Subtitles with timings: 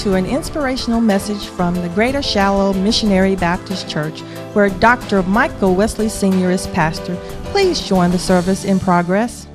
[0.00, 4.20] to an inspirational message from the Greater Shiloh Missionary Baptist Church,
[4.54, 5.22] where Dr.
[5.24, 6.50] Michael Wesley Sr.
[6.50, 7.16] is pastor.
[7.52, 9.46] Please join the service in progress.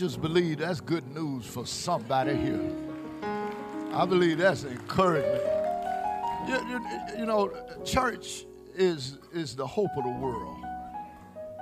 [0.00, 2.72] Just believe that's good news for somebody here.
[3.92, 5.42] I believe that's encouragement.
[6.48, 7.52] You, you, you know,
[7.84, 10.56] church is, is the hope of the world.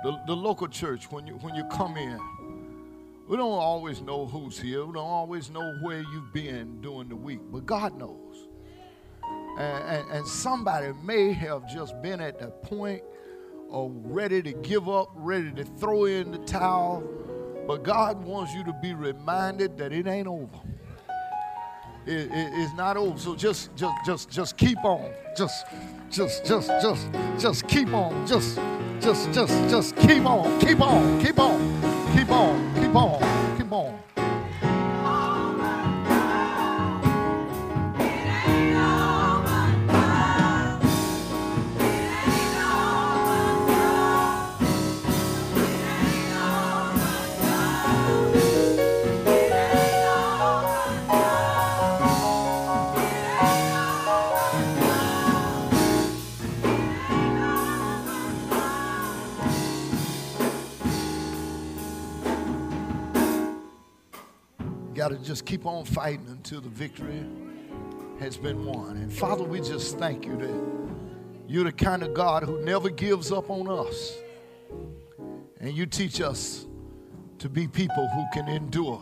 [0.03, 2.17] The, the local church, when you, when you come in,
[3.27, 4.85] we don't always know who's here.
[4.85, 8.47] We don't always know where you've been during the week, but God knows.
[9.57, 13.03] And, and, and somebody may have just been at the point
[13.69, 17.03] of ready to give up, ready to throw in the towel,
[17.69, 20.57] but God wants you to be reminded that it ain't over.
[22.07, 23.19] It- it- it's not over.
[23.19, 25.11] So just, just, just, just keep on.
[25.37, 25.67] Just,
[26.09, 28.25] just, just, just, just keep on.
[28.25, 28.59] Just,
[28.99, 30.59] just, just, just keep on.
[30.59, 31.23] Keep on.
[31.23, 31.59] Keep on.
[31.61, 32.15] Keep on.
[32.17, 32.73] Keep on.
[32.81, 33.28] Keep on.
[65.09, 67.25] To just keep on fighting until the victory
[68.19, 68.95] has been won.
[68.97, 73.31] And Father, we just thank you that you're the kind of God who never gives
[73.31, 74.15] up on us.
[75.59, 76.67] And you teach us
[77.39, 79.01] to be people who can endure.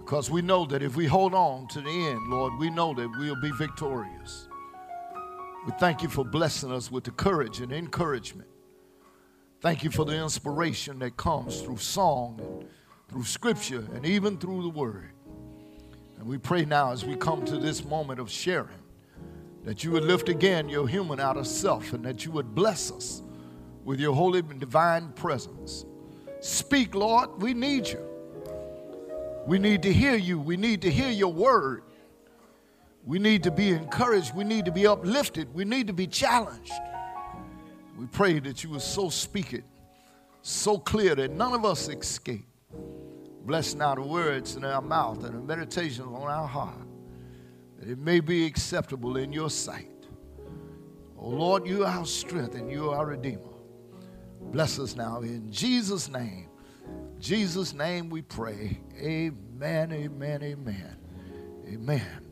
[0.00, 3.08] Because we know that if we hold on to the end, Lord, we know that
[3.16, 4.48] we'll be victorious.
[5.66, 8.48] We thank you for blessing us with the courage and encouragement.
[9.60, 12.66] Thank you for the inspiration that comes through song and
[13.10, 15.10] through scripture and even through the word.
[16.18, 18.68] And we pray now as we come to this moment of sharing
[19.64, 22.90] that you would lift again your human out of self and that you would bless
[22.90, 23.22] us
[23.84, 25.84] with your holy and divine presence.
[26.40, 28.00] Speak, Lord, we need you.
[29.46, 30.38] We need to hear you.
[30.38, 31.82] We need to hear your word.
[33.04, 34.34] We need to be encouraged.
[34.34, 35.52] We need to be uplifted.
[35.52, 36.72] We need to be challenged.
[37.98, 39.64] We pray that you would so speak it
[40.42, 42.46] so clear that none of us escape.
[43.50, 46.86] Bless now the words in our mouth and the meditations on our heart,
[47.80, 50.06] that it may be acceptable in your sight.
[51.18, 53.50] Oh Lord, you are our strength and you are our Redeemer.
[54.52, 56.48] Bless us now in Jesus' name.
[57.18, 58.78] Jesus' name we pray.
[58.96, 60.96] Amen, amen, amen.
[61.66, 62.26] Amen.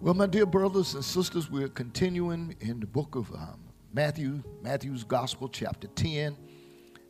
[0.00, 3.60] Well, my dear brothers and sisters, we're continuing in the book of um,
[3.92, 6.36] Matthew, Matthew's Gospel, chapter 10.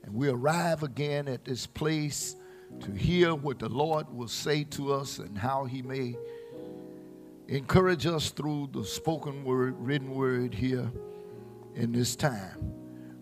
[0.02, 2.36] And we arrive again at this place
[2.80, 6.16] to hear what the Lord will say to us and how he may
[7.48, 10.90] encourage us through the spoken word, written word here
[11.74, 12.72] in this time.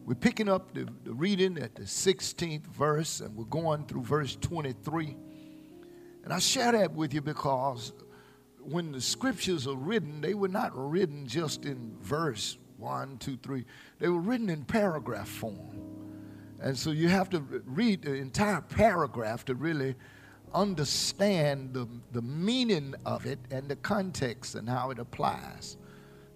[0.04, 4.36] We're picking up the, the reading at the 16th verse, and we're going through verse
[4.36, 5.16] 23.
[6.24, 7.92] And I share that with you because
[8.60, 13.64] when the scriptures are written, they were not written just in verse one, two, three.
[13.98, 15.83] They were written in paragraph form.
[16.64, 19.94] And so you have to read the entire paragraph to really
[20.54, 25.76] understand the, the meaning of it and the context and how it applies.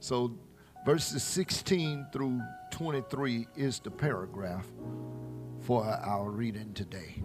[0.00, 0.36] So
[0.84, 2.42] verses 16 through
[2.72, 4.66] 23 is the paragraph
[5.60, 7.22] for our reading today.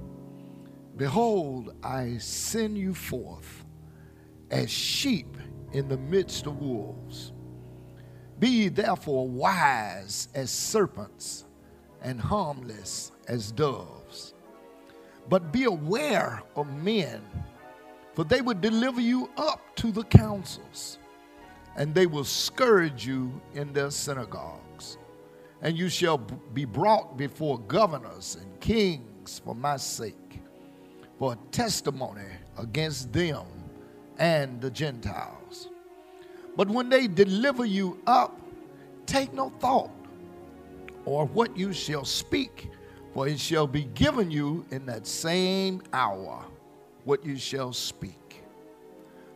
[0.96, 3.66] Behold, I send you forth
[4.50, 5.36] as sheep
[5.74, 7.34] in the midst of wolves.
[8.40, 11.44] Be ye therefore wise as serpents
[12.04, 14.34] and harmless as doves.
[15.30, 17.22] But be aware of men,
[18.14, 21.00] for they would deliver you up to the councils,
[21.76, 24.98] and they will scourge you in their synagogues.
[25.62, 30.42] And you shall be brought before governors and kings for my sake,
[31.18, 32.28] for a testimony
[32.58, 33.46] against them
[34.18, 35.70] and the Gentiles.
[36.58, 38.40] But when they deliver you up,
[39.06, 39.90] take no thought
[41.06, 42.70] or what you shall speak,
[43.14, 46.46] for it shall be given you in that same hour
[47.04, 48.44] what you shall speak.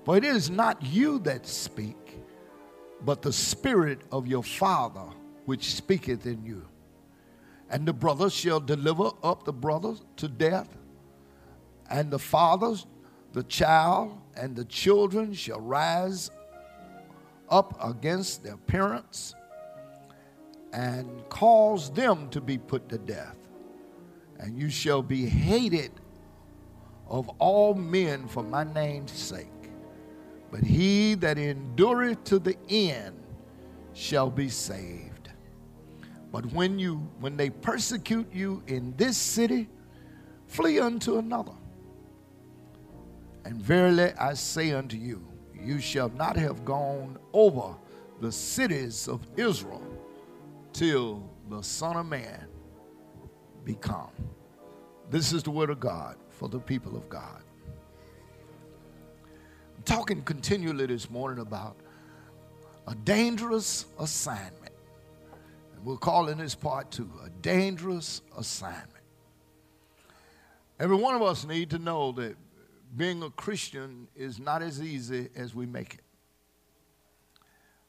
[0.06, 2.20] For it is not you that speak,
[3.02, 5.06] but the Spirit of your Father
[5.46, 6.66] which speaketh in you.
[7.70, 10.70] And the brothers shall deliver up the brothers to death,
[11.90, 12.86] and the fathers,
[13.34, 16.32] the child, and the children shall rise
[17.50, 19.36] up against their parents
[20.74, 23.36] and cause them to be put to death.
[24.40, 25.92] And you shall be hated
[27.08, 29.48] of all men for my name's sake.
[30.52, 33.16] But he that endureth to the end
[33.94, 35.30] shall be saved.
[36.32, 39.70] But when you when they persecute you in this city,
[40.46, 41.56] flee unto another.
[43.46, 45.26] And verily I say unto you,
[45.60, 47.76] you shall not have gone over
[48.20, 49.97] the cities of Israel
[50.78, 52.46] till the Son of Man
[53.64, 54.12] become.
[55.10, 57.42] This is the word of God for the people of God.
[59.76, 61.78] I'm talking continually this morning about
[62.86, 64.76] a dangerous assignment.
[65.76, 68.92] And we're calling this part two a dangerous assignment.
[70.80, 72.36] Every one of us need to know that
[72.96, 76.02] being a Christian is not as easy as we make it.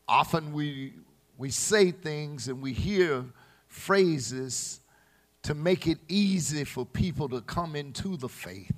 [0.09, 0.95] Often we,
[1.39, 3.25] we say things and we hear
[3.69, 4.81] phrases
[5.43, 8.75] to make it easy for people to come into the faith.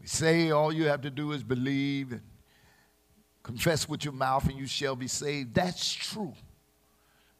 [0.00, 2.22] We say all you have to do is believe and
[3.42, 5.54] confess with your mouth and you shall be saved.
[5.54, 6.32] That's true.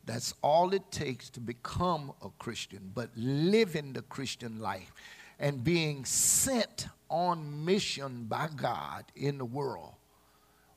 [0.04, 4.92] That's all it takes to become a Christian, but living the Christian life
[5.38, 9.94] and being sent on mission by God in the world,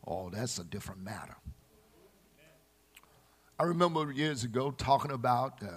[0.07, 1.35] oh, that's a different matter.
[3.59, 5.67] I remember years ago talking about uh,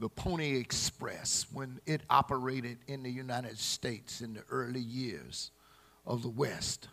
[0.00, 5.52] the Pony Express when it operated in the United States in the early years
[6.04, 6.88] of the West.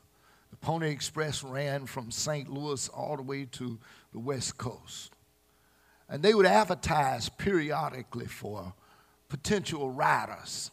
[0.52, 2.48] The Pony Express ran from St.
[2.48, 3.80] Louis all the way to
[4.14, 5.14] the West Coast.
[6.08, 8.74] And they would advertise periodically for
[9.30, 10.70] potential riders.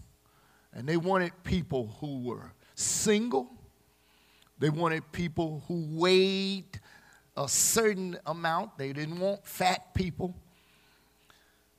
[0.74, 3.50] And they wanted people who were single,
[4.58, 6.78] they wanted people who weighed
[7.36, 10.34] a certain amount, they didn't want fat people.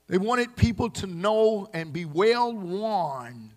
[0.07, 3.51] They wanted people to know and be well warned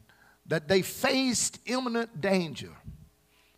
[0.47, 2.73] that they faced imminent danger,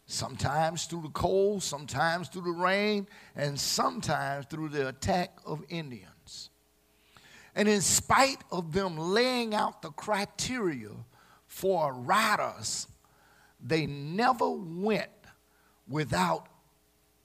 [0.07, 3.07] sometimes through the cold, sometimes through the rain,
[3.37, 6.51] and sometimes through the attack of Indians.
[7.55, 10.91] And in spite of them laying out the criteria
[11.47, 12.89] for riders,
[13.61, 15.11] they never went
[15.87, 16.49] without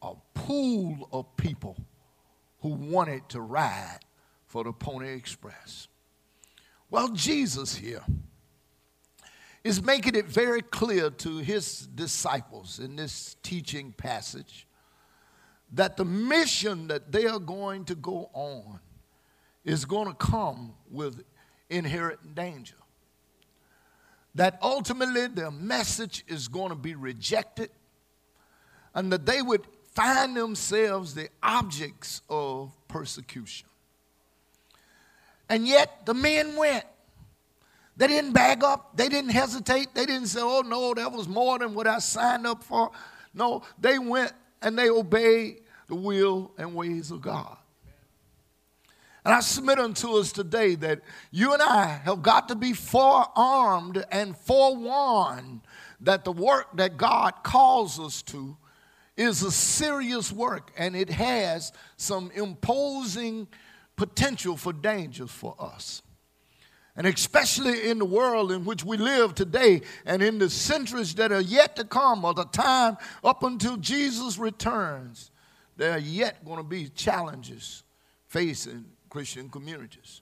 [0.06, 1.76] a pool of people
[2.62, 4.00] who wanted to ride
[4.46, 5.88] for the Pony Express.
[6.90, 8.04] Well, Jesus here
[9.64, 14.68] is making it very clear to his disciples in this teaching passage
[15.74, 18.80] that the mission that they are going to go on
[19.64, 21.24] is going to come with
[21.70, 22.76] inherent danger.
[24.36, 27.72] That ultimately their message is going to be rejected
[28.94, 33.68] and that they would find themselves the objects of persecution.
[35.50, 36.86] And yet the men went.
[37.98, 38.98] They didn't bag up.
[38.98, 39.96] They didn't hesitate.
[39.96, 42.92] They didn't say, oh, no, that was more than what I signed up for.
[43.34, 47.56] No, they went and they obeyed the will and ways of God.
[49.24, 54.04] And I submit unto us today that you and I have got to be forearmed
[54.12, 55.62] and forewarned
[56.02, 58.58] that the work that God calls us to
[59.18, 63.48] is a serious work and it has some imposing
[63.96, 66.02] potential for dangers for us.
[66.98, 71.32] And especially in the world in which we live today and in the centuries that
[71.32, 75.32] are yet to come or the time up until Jesus returns,
[75.76, 77.84] there are yet going to be challenges
[78.28, 80.22] facing Christian communities.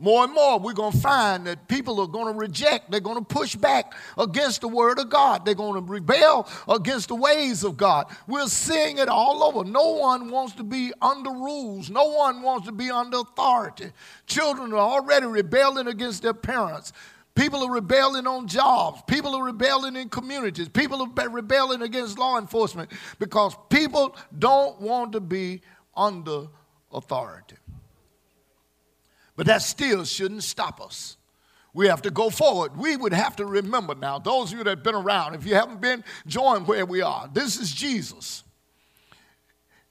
[0.00, 3.18] More and more, we're going to find that people are going to reject, they're going
[3.18, 7.64] to push back against the word of God, they're going to rebel against the ways
[7.64, 8.06] of God.
[8.28, 9.68] We're seeing it all over.
[9.68, 13.90] No one wants to be under rules, no one wants to be under authority.
[14.28, 16.92] Children are already rebelling against their parents.
[17.34, 19.02] People are rebelling on jobs.
[19.06, 20.68] People are rebelling in communities.
[20.68, 22.90] People are rebelling against law enforcement
[23.20, 25.60] because people don't want to be
[25.96, 26.48] under
[26.92, 27.54] authority.
[29.38, 31.16] But that still shouldn't stop us.
[31.72, 32.76] We have to go forward.
[32.76, 35.54] We would have to remember now, those of you that have been around, if you
[35.54, 37.30] haven't been, join where we are.
[37.32, 38.42] This is Jesus.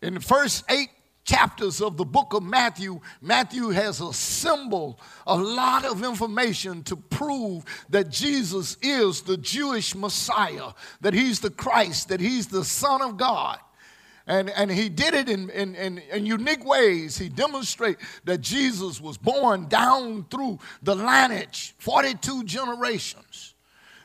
[0.02, 0.90] In the first eight
[1.24, 7.64] chapters of the book of Matthew, Matthew has assembled a lot of information to prove
[7.88, 13.16] that Jesus is the Jewish Messiah, that he's the Christ, that he's the Son of
[13.16, 13.60] God.
[14.28, 17.18] And, and he did it in, in, in, in unique ways.
[17.18, 23.56] He demonstrated that Jesus was born down through the lineage, 42 generations.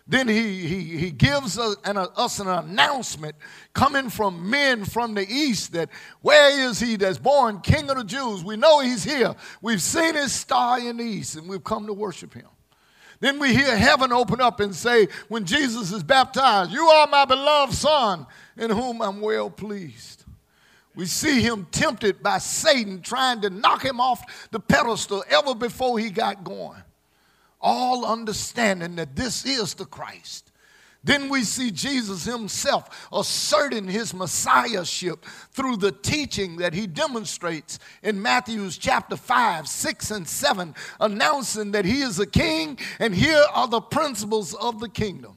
[0.06, 3.34] Then he, he, he gives us an, us an announcement
[3.72, 5.88] coming from men from the east that
[6.20, 8.44] where is he that's born king of the Jews?
[8.44, 9.34] We know he's here.
[9.60, 12.48] We've seen his star in the east and we've come to worship him.
[13.22, 17.24] Then we hear heaven open up and say, when Jesus is baptized, You are my
[17.24, 18.26] beloved Son,
[18.56, 20.24] in whom I'm well pleased.
[20.96, 26.00] We see him tempted by Satan trying to knock him off the pedestal ever before
[26.00, 26.82] he got going.
[27.60, 30.50] All understanding that this is the Christ.
[31.04, 38.22] Then we see Jesus himself asserting his messiahship through the teaching that he demonstrates in
[38.22, 43.66] Matthew's chapter 5, 6, and 7, announcing that he is a king and here are
[43.66, 45.34] the principles of the kingdom.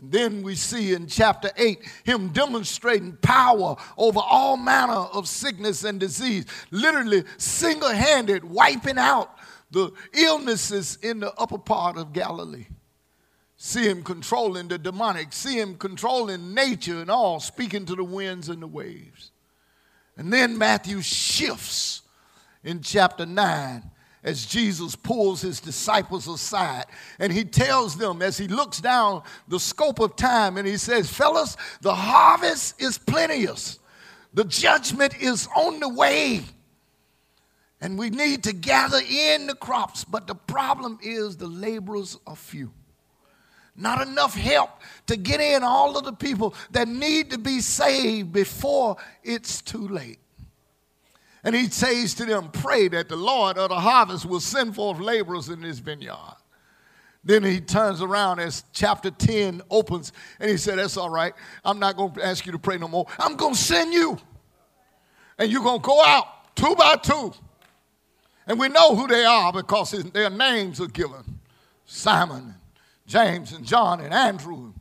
[0.00, 5.84] And then we see in chapter 8 him demonstrating power over all manner of sickness
[5.84, 9.36] and disease, literally single handed wiping out
[9.70, 12.66] the illnesses in the upper part of Galilee.
[13.62, 18.48] See him controlling the demonic, see him controlling nature and all, speaking to the winds
[18.48, 19.32] and the waves.
[20.16, 22.00] And then Matthew shifts
[22.64, 23.82] in chapter 9
[24.24, 26.86] as Jesus pulls his disciples aside
[27.18, 31.12] and he tells them as he looks down the scope of time and he says,
[31.12, 33.78] Fellas, the harvest is plenteous,
[34.32, 36.40] the judgment is on the way.
[37.82, 42.36] And we need to gather in the crops, but the problem is the laborers are
[42.36, 42.72] few.
[43.76, 44.70] Not enough help
[45.06, 49.88] to get in all of the people that need to be saved before it's too
[49.88, 50.18] late.
[51.42, 54.98] And he says to them, Pray that the Lord of the harvest will send forth
[54.98, 56.36] laborers in this vineyard.
[57.24, 61.32] Then he turns around as chapter 10 opens and he said, That's all right.
[61.64, 63.06] I'm not going to ask you to pray no more.
[63.18, 64.18] I'm going to send you.
[65.38, 67.32] And you're going to go out two by two.
[68.46, 71.38] And we know who they are because their names are given
[71.86, 72.54] Simon,
[73.10, 74.72] James, and John, and Andrew.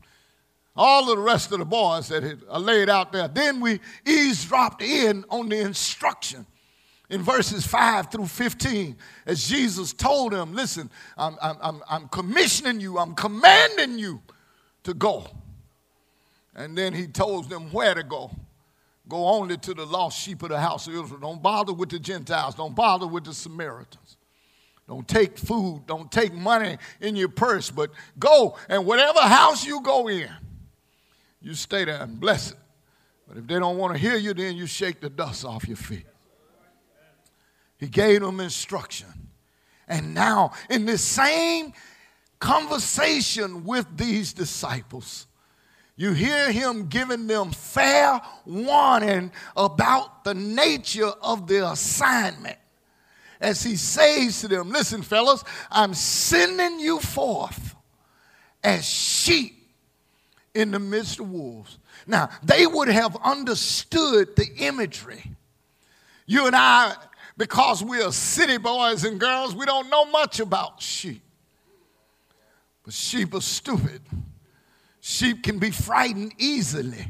[0.75, 3.27] All of the rest of the boys that are uh, laid out there.
[3.27, 6.45] Then we eavesdropped in on the instruction
[7.09, 8.95] in verses 5 through 15
[9.25, 14.21] as Jesus told them, Listen, I'm, I'm, I'm commissioning you, I'm commanding you
[14.83, 15.25] to go.
[16.55, 18.29] And then he told them where to go.
[19.07, 21.19] Go only to the lost sheep of the house of Israel.
[21.19, 24.17] Don't bother with the Gentiles, don't bother with the Samaritans.
[24.89, 29.83] Don't take food, don't take money in your purse, but go and whatever house you
[29.83, 30.27] go in,
[31.39, 32.57] you stay there and bless it.
[33.27, 35.77] But if they don't want to hear you, then you shake the dust off your
[35.77, 36.07] feet.
[37.77, 39.07] He gave them instruction.
[39.87, 41.73] And now, in this same
[42.39, 45.27] conversation with these disciples,
[45.95, 52.57] you hear him giving them fair warning about the nature of the assignment.
[53.39, 57.75] As he says to them, Listen, fellas, I'm sending you forth
[58.63, 59.55] as sheep
[60.53, 61.77] in the midst of wolves.
[62.05, 65.23] Now, they would have understood the imagery.
[66.25, 66.95] You and I
[67.39, 71.21] because we are city boys and girls, we don't know much about sheep.
[72.83, 74.01] But sheep are stupid.
[74.99, 77.09] Sheep can be frightened easily.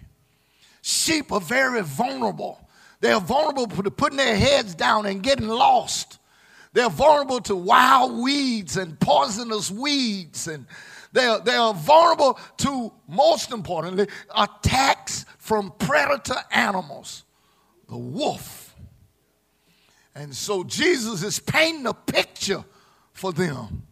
[0.83, 2.59] Sheep are very vulnerable.
[3.00, 6.19] They're vulnerable to putting their heads down and getting lost.
[6.74, 10.48] They're vulnerable to wild weeds and poisonous weeds.
[10.48, 10.68] And
[11.12, 17.24] they're, they are vulnerable to, most importantly, attacks from predator animals.
[17.88, 18.70] The wolf
[20.20, 22.66] and so Jesus is painting a picture
[23.14, 23.84] for them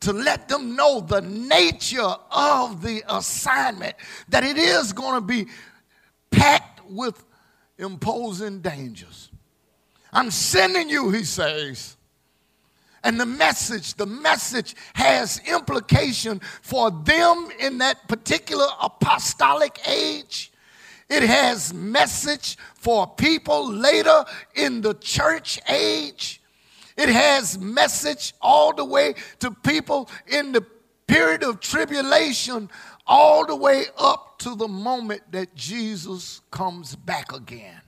[0.00, 3.96] to let them know the nature of the assignment,
[4.28, 5.46] that it is going to be
[6.30, 7.24] packed with
[7.76, 9.30] imposing dangers.
[10.12, 11.96] I'm sending you, he says.
[13.04, 20.52] And the message, the message has implication for them in that particular apostolic age.
[21.08, 24.24] It has message for people later
[24.54, 26.42] in the church age.
[26.96, 30.66] It has message all the way to people in the
[31.06, 32.68] period of tribulation,
[33.06, 37.80] all the way up to the moment that Jesus comes back again.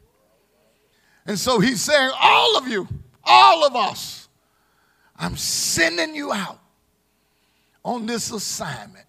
[1.26, 2.88] And so he's saying, All of you,
[3.22, 4.28] all of us,
[5.20, 6.58] I'm sending you out
[7.84, 9.06] on this assignment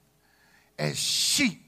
[0.77, 1.61] as sheep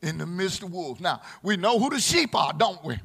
[0.00, 1.00] in the midst of wolves.
[1.00, 2.98] Now, we know who the sheep are, don't we?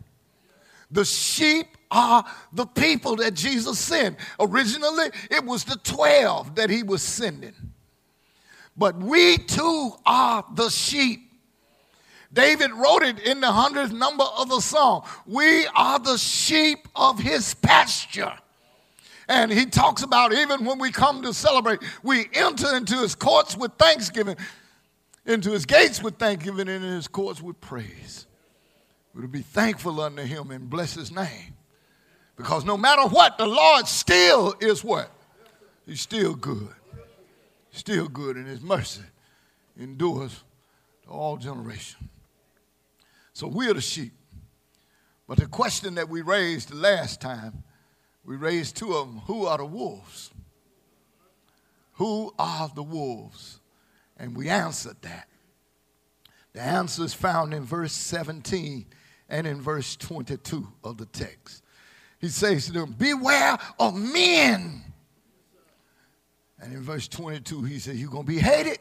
[0.91, 4.17] The sheep are the people that Jesus sent.
[4.39, 7.53] Originally, it was the 12 that he was sending.
[8.77, 11.21] But we too are the sheep.
[12.31, 15.03] David wrote it in the hundredth number of the song.
[15.25, 18.37] We are the sheep of his pasture.
[19.29, 23.57] And he talks about even when we come to celebrate, we enter into his courts
[23.57, 24.37] with thanksgiving,
[25.25, 28.25] into his gates with thanksgiving, and in his courts with praise.
[29.13, 31.55] We'll be thankful unto him and bless his name.
[32.37, 35.11] Because no matter what, the Lord still is what?
[35.85, 36.69] He's still good.
[37.71, 39.01] Still good, and his mercy
[39.77, 40.43] endures
[41.03, 42.09] to all generations.
[43.33, 44.13] So we're the sheep.
[45.27, 47.63] But the question that we raised last time,
[48.27, 49.21] we raised two of them.
[49.25, 50.31] Who are the wolves?
[51.93, 53.61] Who are the wolves?
[54.17, 55.29] And we answered that.
[56.51, 58.85] The answer is found in verse 17
[59.29, 61.63] and in verse 22 of the text.
[62.19, 64.83] He says to them, Beware of men.
[66.59, 68.79] And in verse 22, he says, You're going to be hated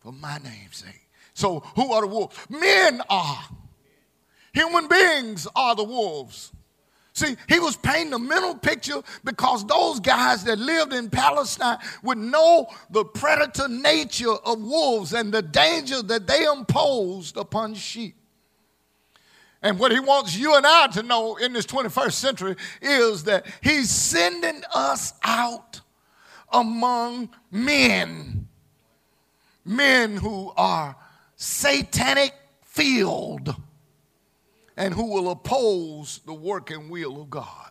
[0.00, 1.08] for my name's sake.
[1.32, 2.36] So, who are the wolves?
[2.50, 3.44] Men are.
[4.52, 6.52] Human beings are the wolves.
[7.20, 12.16] See, he was painting a mental picture because those guys that lived in Palestine would
[12.16, 18.16] know the predator nature of wolves and the danger that they imposed upon sheep.
[19.60, 23.44] And what he wants you and I to know in this 21st century is that
[23.60, 25.82] he's sending us out
[26.50, 28.48] among men,
[29.62, 30.96] men who are
[31.36, 33.54] satanic filled
[34.76, 37.70] and who will oppose the work and will of God.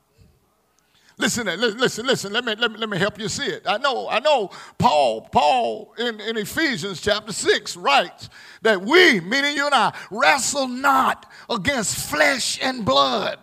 [1.19, 2.31] Listen, eh, listen, listen.
[2.31, 3.63] Let me, let me let me help you see it.
[3.65, 4.51] I know, I know.
[4.77, 8.29] Paul, Paul in, in Ephesians chapter six writes
[8.62, 13.38] that we, meaning you and I, wrestle not against flesh and blood,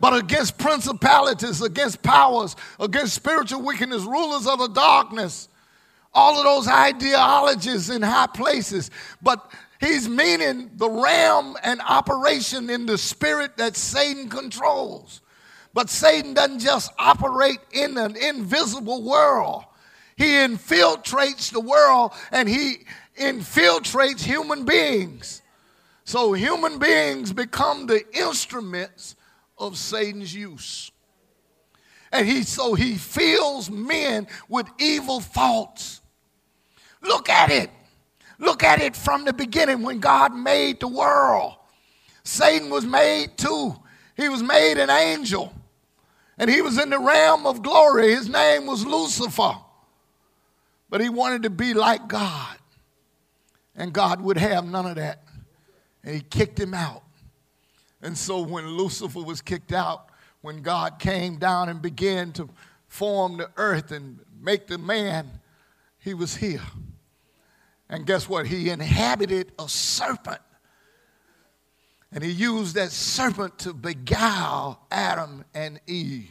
[0.00, 5.48] but against principalities, against powers, against spiritual wickedness, rulers of the darkness,
[6.12, 8.90] all of those ideologies in high places.
[9.22, 15.20] But he's meaning the realm and operation in the spirit that Satan controls.
[15.72, 19.64] But Satan doesn't just operate in an invisible world.
[20.16, 22.84] He infiltrates the world and he
[23.16, 25.42] infiltrates human beings.
[26.04, 29.14] So human beings become the instruments
[29.56, 30.90] of Satan's use.
[32.12, 36.00] And he so he fills men with evil thoughts.
[37.02, 37.70] Look at it.
[38.40, 41.54] Look at it from the beginning when God made the world.
[42.24, 43.76] Satan was made too.
[44.16, 45.54] He was made an angel
[46.40, 48.14] and he was in the realm of glory.
[48.14, 49.56] His name was Lucifer.
[50.88, 52.56] But he wanted to be like God.
[53.76, 55.22] And God would have none of that.
[56.02, 57.02] And he kicked him out.
[58.00, 60.08] And so when Lucifer was kicked out,
[60.40, 62.48] when God came down and began to
[62.88, 65.30] form the earth and make the man,
[65.98, 66.62] he was here.
[67.90, 68.46] And guess what?
[68.46, 70.40] He inhabited a serpent.
[72.12, 76.30] And he used that serpent to beguile Adam and Eve.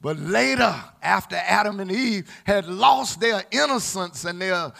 [0.00, 4.72] But later, after Adam and Eve had lost their innocence and their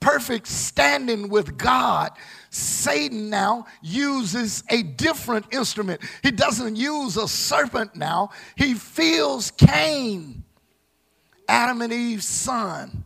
[0.00, 2.10] perfect standing with God,
[2.50, 6.02] Satan now uses a different instrument.
[6.22, 10.44] He doesn't use a serpent now, he feels Cain,
[11.48, 13.03] Adam and Eve's son,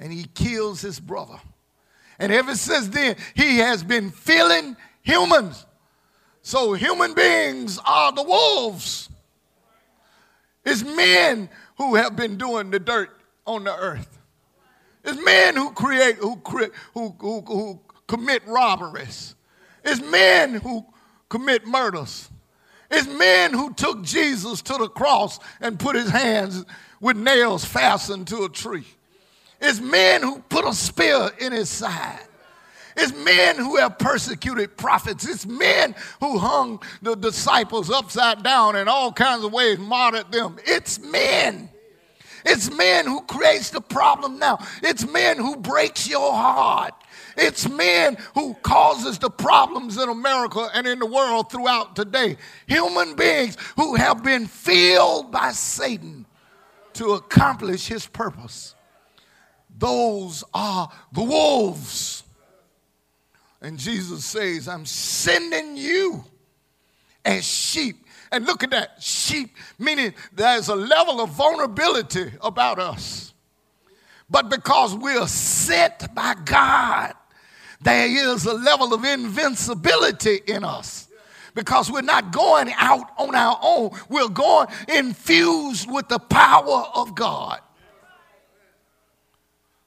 [0.00, 1.38] and he kills his brother.
[2.18, 5.64] And ever since then, he has been feeling humans.
[6.42, 9.08] So human beings are the wolves.
[10.64, 13.10] It's men who have been doing the dirt
[13.46, 14.18] on the earth.
[15.04, 16.40] It's men who create, who,
[16.94, 19.34] who, who, who commit robberies.
[19.84, 20.84] It's men who
[21.28, 22.28] commit murders.
[22.90, 26.64] It's men who took Jesus to the cross and put his hands
[27.00, 28.86] with nails fastened to a tree.
[29.60, 32.26] It's men who put a spear in his side.
[32.96, 35.26] It's men who have persecuted prophets.
[35.26, 40.56] It's men who hung the disciples upside down in all kinds of ways, martyred them.
[40.64, 41.70] It's men.
[42.44, 44.58] It's men who creates the problem now.
[44.82, 46.94] It's men who breaks your heart.
[47.36, 52.36] It's men who causes the problems in America and in the world throughout today.
[52.66, 56.26] Human beings who have been filled by Satan
[56.94, 58.74] to accomplish his purpose.
[59.80, 62.22] Those are the wolves.
[63.62, 66.22] And Jesus says, I'm sending you
[67.24, 68.06] as sheep.
[68.30, 73.32] And look at that sheep, meaning there's a level of vulnerability about us.
[74.28, 77.14] But because we're sent by God,
[77.80, 81.08] there is a level of invincibility in us
[81.54, 83.90] because we're not going out on our own.
[84.10, 87.60] We're going infused with the power of God.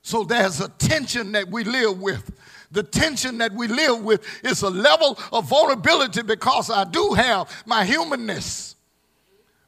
[0.04, 2.30] So there's a tension that we live with.
[2.72, 7.64] The tension that we live with is a level of vulnerability because I do have
[7.66, 8.76] my humanness.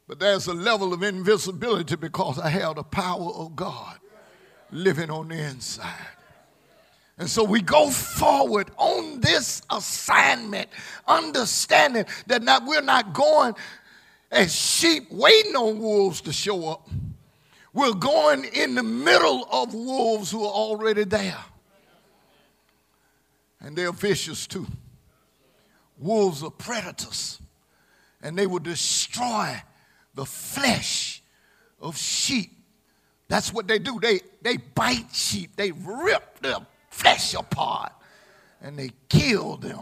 [0.08, 3.98] But there's a level of invisibility because I have the power of God
[4.72, 6.08] living on the inside.
[7.18, 10.68] And so we go forward on this assignment,
[11.08, 13.56] understanding that not, we're not going
[14.30, 16.90] as sheep waiting on wolves to show up.
[17.76, 21.44] We're going in the middle of wolves who are already there.
[23.60, 24.66] And they're vicious too.
[26.00, 27.38] Wolves are predators,
[28.22, 29.62] and they will destroy
[30.14, 31.22] the flesh
[31.82, 32.52] of sheep.
[33.28, 34.00] That's what they do.
[34.00, 37.92] They, they bite sheep, they rip them flesh apart
[38.62, 39.82] and they kill them.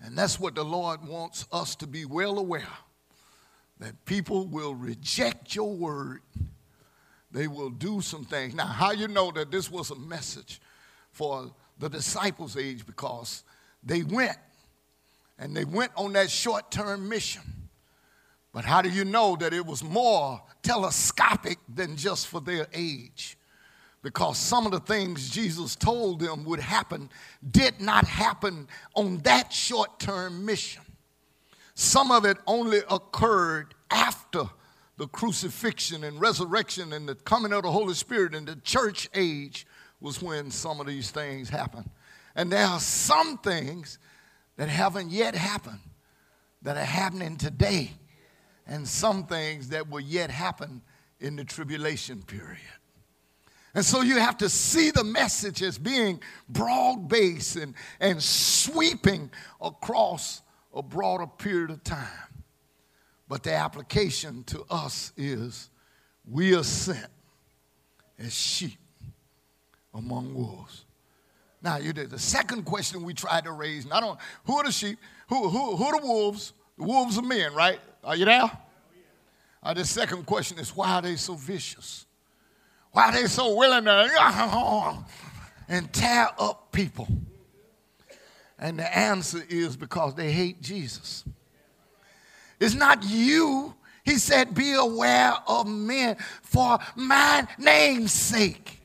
[0.00, 2.66] And that's what the Lord wants us to be well aware
[3.82, 6.20] that people will reject your word.
[7.30, 8.54] They will do some things.
[8.54, 10.60] Now, how you know that this was a message
[11.10, 12.86] for the disciples' age?
[12.86, 13.42] Because
[13.82, 14.36] they went
[15.38, 17.42] and they went on that short term mission.
[18.52, 23.36] But how do you know that it was more telescopic than just for their age?
[24.02, 27.08] because some of the things Jesus told them would happen
[27.52, 30.81] did not happen on that short term mission.
[31.74, 34.44] Some of it only occurred after
[34.98, 39.66] the crucifixion and resurrection and the coming of the Holy Spirit in the church age
[40.00, 41.88] was when some of these things happened.
[42.34, 43.98] And there are some things
[44.56, 45.80] that haven't yet happened
[46.62, 47.90] that are happening today,
[48.66, 50.82] and some things that will yet happen
[51.20, 52.60] in the tribulation period.
[53.74, 59.30] And so you have to see the message as being broad based and, and sweeping
[59.60, 60.42] across
[60.74, 62.08] a broader period of time.
[63.28, 65.70] But the application to us is
[66.28, 67.06] we are sent
[68.18, 68.78] as sheep
[69.94, 70.84] among wolves.
[71.62, 73.86] Now, you did the second question we tried to raise.
[73.86, 76.52] Not on who are the sheep, who, who, who are the wolves?
[76.76, 77.78] The wolves are men, right?
[78.02, 78.50] Are you there?
[79.62, 82.06] Uh, the second question is why are they so vicious?
[82.90, 85.04] Why are they so willing to
[85.68, 87.06] and tear up people?
[88.62, 91.24] And the answer is because they hate Jesus.
[92.60, 93.74] It's not you.
[94.04, 98.80] He said, Be aware of men for my name's sake.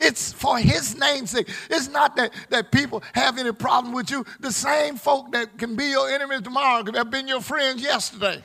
[0.00, 1.48] It's for his name's sake.
[1.68, 4.24] It's not that, that people have any problem with you.
[4.38, 8.42] The same folk that can be your enemies tomorrow could have been your friends yesterday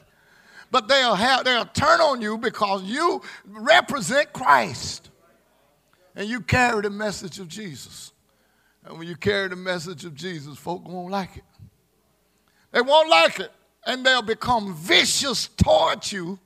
[0.71, 5.09] but they'll, have, they'll turn on you because you represent Christ
[6.15, 8.11] and you carry the message of Jesus.
[8.87, 11.43] And when you carry the message of Jesus, folk won't like it.
[12.71, 13.51] They won't like it.
[13.85, 16.39] And they'll become vicious towards you,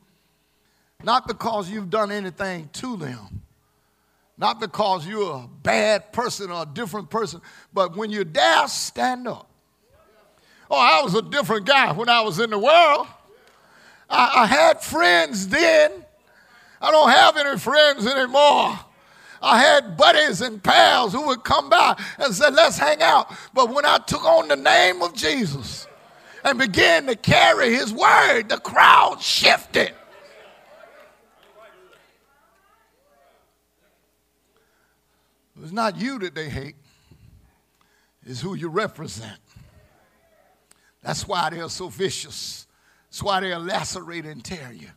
[1.03, 3.43] not because you've done anything to them,
[4.37, 7.41] not because you're a bad person or a different person,
[7.73, 9.47] but when you dare stand up.
[10.69, 13.07] Oh, I was a different guy when I was in the world.
[14.09, 15.91] I, I had friends then.
[16.81, 18.79] I don't have any friends anymore.
[19.41, 23.33] I had buddies and pals who would come by and say, let's hang out.
[23.53, 25.87] But when I took on the name of Jesus
[26.43, 29.93] and began to carry his word, the crowd shifted.
[35.63, 36.75] It's not you that they hate,
[38.25, 39.39] it's who you represent.
[41.03, 42.67] That's why they're so vicious.
[43.09, 44.89] That's why they'll lacerate and tear you.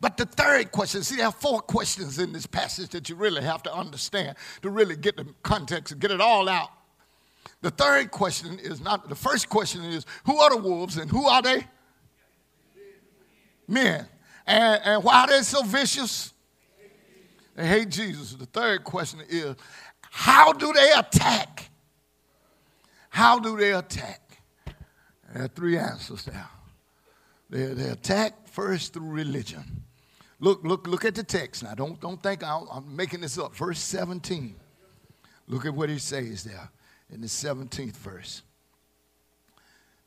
[0.00, 3.42] But the third question, see, there are four questions in this passage that you really
[3.42, 6.70] have to understand to really get the context and get it all out.
[7.62, 11.26] The third question is not, the first question is, who are the wolves and who
[11.26, 11.66] are they?
[13.66, 14.06] Men.
[14.46, 16.32] And, and why are they so vicious?
[17.56, 18.34] They hate Jesus.
[18.34, 19.56] The third question is,
[20.00, 21.70] how do they attack?
[23.10, 24.40] How do they attack?
[25.34, 26.48] There are three answers there.
[27.50, 29.84] They, they attack first through religion.
[30.40, 31.74] Look, look, look at the text now.
[31.74, 33.54] Don't, don't think i am making this up.
[33.56, 34.54] Verse 17.
[35.48, 36.70] Look at what he says there
[37.10, 38.42] in the 17th verse.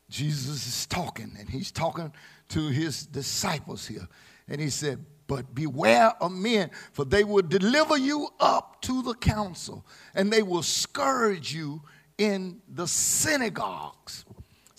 [0.09, 2.11] Jesus is talking, and he's talking
[2.49, 4.07] to his disciples here.
[4.47, 9.15] And he said, But beware of men, for they will deliver you up to the
[9.15, 11.81] council, and they will scourge you
[12.17, 14.25] in the synagogues.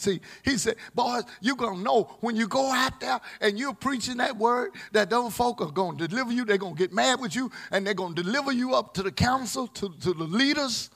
[0.03, 3.73] See, he said, boys, you're going to know when you go out there and you're
[3.73, 6.45] preaching that word that those folk are going to deliver you.
[6.45, 9.05] They're going to get mad with you and they're going to deliver you up to
[9.05, 10.91] the council, to, to the leaders,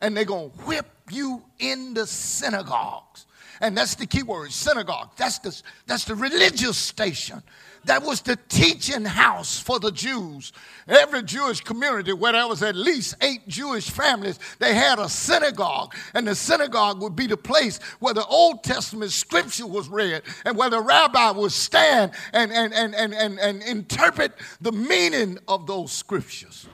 [0.00, 3.26] and they're going to whip you in the synagogues.
[3.60, 5.10] And that's the key word, synagogue.
[5.16, 7.42] That's the, that's the religious station
[7.84, 10.52] that was the teaching house for the Jews.
[10.88, 15.94] Every Jewish community where there was at least eight Jewish families, they had a synagogue.
[16.14, 20.56] And the synagogue would be the place where the Old Testament scripture was read and
[20.56, 25.66] where the rabbi would stand and, and, and, and, and, and interpret the meaning of
[25.66, 26.66] those scriptures.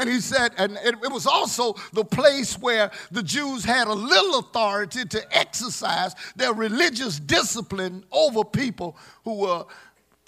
[0.00, 3.92] And he said, and it, it, was also the place where the Jews had a
[3.92, 9.66] little authority to exercise their religious discipline over people who were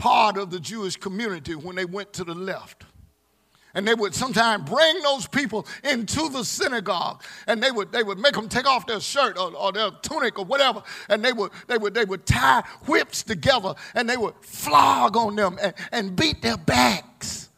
[0.03, 2.87] part of the Jewish community when they went to the left.
[3.73, 8.19] And they would sometimes bring those people into the synagogue and they would, they would
[8.19, 10.83] make them take off their shirt or, or their tunic or whatever.
[11.09, 15.37] And they would, they, would, they would tie whips together and they would flog on
[15.37, 17.51] them and, and beat their backs.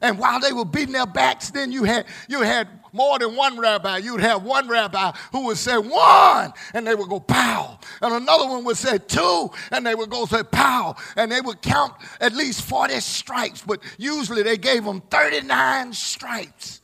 [0.00, 3.58] And while they were beating their backs, then you had, you had more than one
[3.58, 3.98] rabbi.
[3.98, 7.78] You'd have one rabbi who would say one, and they would go pow.
[8.02, 10.96] And another one would say two, and they would go say pow.
[11.16, 16.80] And they would count at least 40 stripes, but usually they gave them 39 stripes.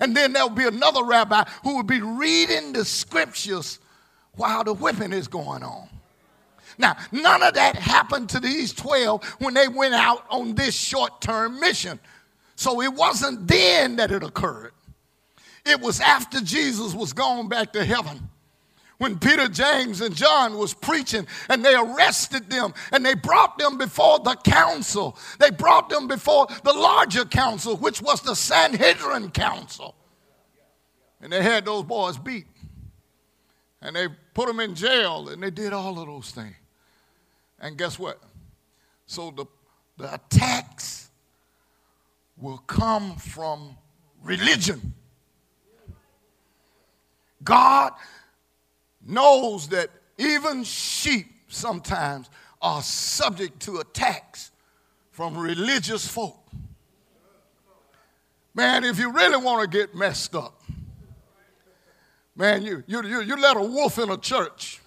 [0.00, 3.78] And then there would be another rabbi who would be reading the scriptures
[4.34, 5.88] while the whipping is going on.
[6.78, 11.20] Now, none of that happened to these 12 when they went out on this short
[11.20, 12.00] term mission.
[12.56, 14.72] So it wasn't then that it occurred.
[15.64, 18.28] It was after Jesus was gone back to heaven
[19.00, 23.78] when Peter, James, and John was preaching and they arrested them and they brought them
[23.78, 25.18] before the council.
[25.38, 29.94] They brought them before the larger council, which was the Sanhedrin council.
[31.22, 32.46] And they had those boys beat.
[33.80, 36.56] And they put them in jail and they did all of those things.
[37.58, 38.20] And guess what?
[39.06, 39.46] So the,
[39.96, 41.10] the attacks
[42.36, 43.76] will come from
[44.22, 44.92] religion.
[47.42, 47.92] God
[49.04, 52.28] knows that even sheep sometimes
[52.60, 54.50] are subject to attacks
[55.10, 56.36] from religious folk.
[58.54, 60.62] Man, if you really want to get messed up,
[62.36, 64.80] man, you, you, you, you let a wolf in a church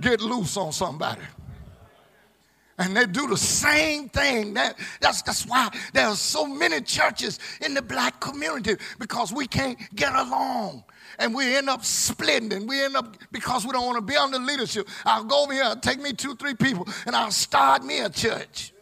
[0.00, 1.22] get loose on somebody.
[2.78, 4.54] And they do the same thing.
[4.54, 9.46] That, that's, that's why there are so many churches in the black community because we
[9.46, 10.84] can't get along
[11.18, 14.16] and we end up splitting and we end up because we don't want to be
[14.16, 14.88] under leadership.
[15.04, 18.10] I'll go over here, I'll take me two, three people, and I'll start me a
[18.10, 18.72] church.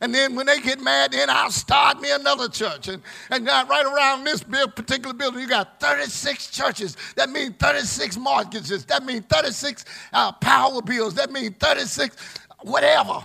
[0.00, 2.88] And then when they get mad, then I'll start me another church.
[2.88, 6.96] And, and right around this particular building, you got 36 churches.
[7.16, 8.84] That means 36 mortgages.
[8.84, 11.14] That means 36 uh, power bills.
[11.14, 12.16] That means 36
[12.64, 13.24] whatever.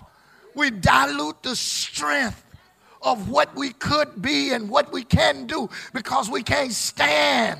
[0.55, 2.43] We dilute the strength
[3.01, 7.59] of what we could be and what we can do because we can't stand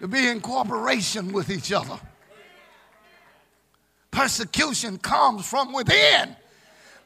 [0.00, 1.98] to be in cooperation with each other.
[4.10, 6.36] Persecution comes from within.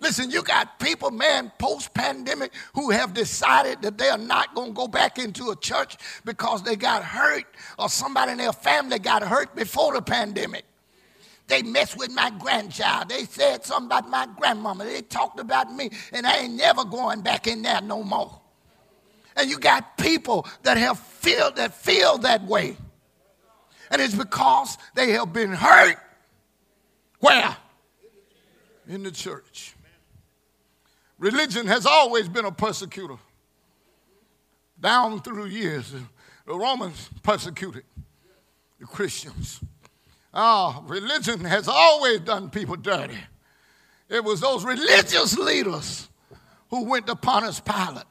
[0.00, 4.68] Listen, you got people, man, post pandemic who have decided that they are not going
[4.70, 7.44] to go back into a church because they got hurt
[7.78, 10.64] or somebody in their family got hurt before the pandemic.
[11.48, 13.08] They messed with my grandchild.
[13.08, 14.84] They said something about my grandmama.
[14.84, 18.40] They talked about me, and I ain't never going back in there no more.
[19.36, 22.76] And you got people that have feel that feel that way.
[23.90, 25.98] And it's because they have been hurt.
[27.20, 27.56] Where?
[28.88, 29.74] In the church.
[31.18, 33.16] Religion has always been a persecutor.
[34.80, 35.94] Down through years,
[36.46, 37.84] the Romans persecuted
[38.78, 39.60] the Christians.
[40.38, 43.16] Oh, religion has always done people dirty.
[44.10, 46.10] It was those religious leaders
[46.68, 48.04] who went to Pontius Pilate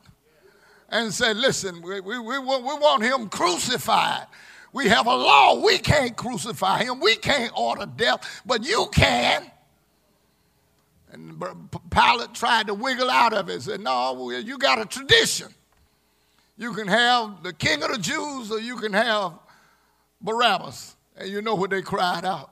[0.89, 4.25] and said, Listen, we, we, we, we want him crucified.
[4.73, 5.63] We have a law.
[5.63, 6.99] We can't crucify him.
[6.99, 9.49] We can't order death, but you can.
[11.11, 11.39] And
[11.91, 13.61] Pilate tried to wiggle out of it.
[13.61, 15.53] Said, No, you got a tradition.
[16.57, 19.33] You can have the king of the Jews or you can have
[20.21, 20.94] Barabbas.
[21.17, 22.51] And you know what they cried out?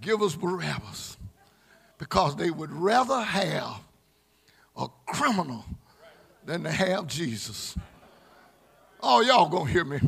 [0.00, 1.16] Give us Barabbas.
[1.98, 3.80] Because they would rather have
[4.76, 5.64] a criminal
[6.44, 7.76] than to have Jesus.
[9.02, 10.00] Oh, y'all gonna hear me.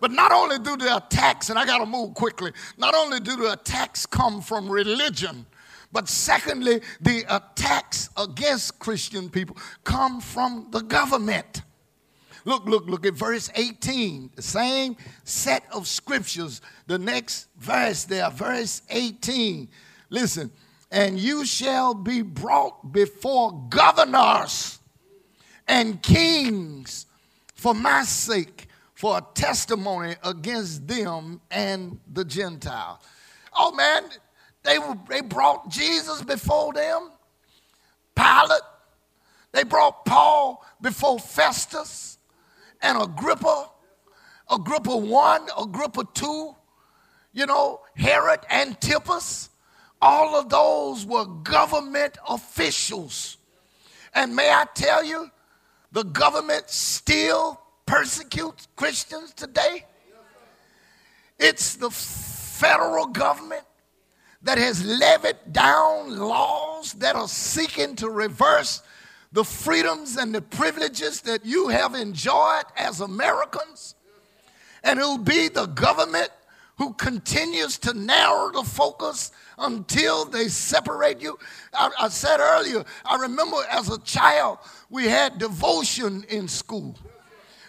[0.00, 3.52] But not only do the attacks, and I gotta move quickly, not only do the
[3.52, 5.46] attacks come from religion,
[5.92, 11.62] but secondly, the attacks against Christian people come from the government.
[12.44, 16.60] Look, look, look at verse 18, the same set of scriptures.
[16.86, 19.68] The next verse there, verse 18.
[20.10, 20.50] Listen,
[20.90, 24.80] and you shall be brought before governors
[25.68, 27.06] and kings
[27.54, 32.98] for my sake, for a testimony against them and the Gentiles.
[33.56, 34.04] Oh man,
[34.64, 37.10] they, were, they brought Jesus before them,
[38.16, 38.62] Pilate.
[39.52, 42.18] They brought Paul before Festus
[42.82, 43.70] and Agrippa,
[44.50, 46.54] Agrippa 1, Agrippa 2,
[47.32, 49.50] you know, Herod Antipas.
[50.00, 53.38] All of those were government officials.
[54.14, 55.30] And may I tell you,
[55.92, 59.86] the government still persecutes Christians today.
[61.38, 63.64] It's the federal government
[64.42, 68.82] that has levied down laws that are seeking to reverse
[69.32, 73.94] the freedoms and the privileges that you have enjoyed as Americans.
[74.84, 76.30] And it'll be the government
[76.76, 81.38] who continues to narrow the focus until they separate you.
[81.72, 84.58] I, I, said earlier, I remember as a child,
[84.90, 86.96] we had devotion in school.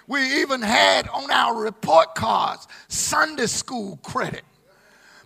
[0.08, 4.44] We even had on our report cards Sunday school credit.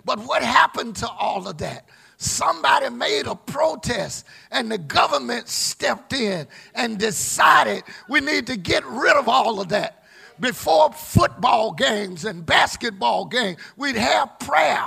[0.06, 1.86] But what happened to all of that?
[2.18, 8.84] Somebody made a protest and the government stepped in and decided we need to get
[8.86, 10.04] rid of all of that.
[10.40, 14.86] Before football games and basketball games, we'd have prayer.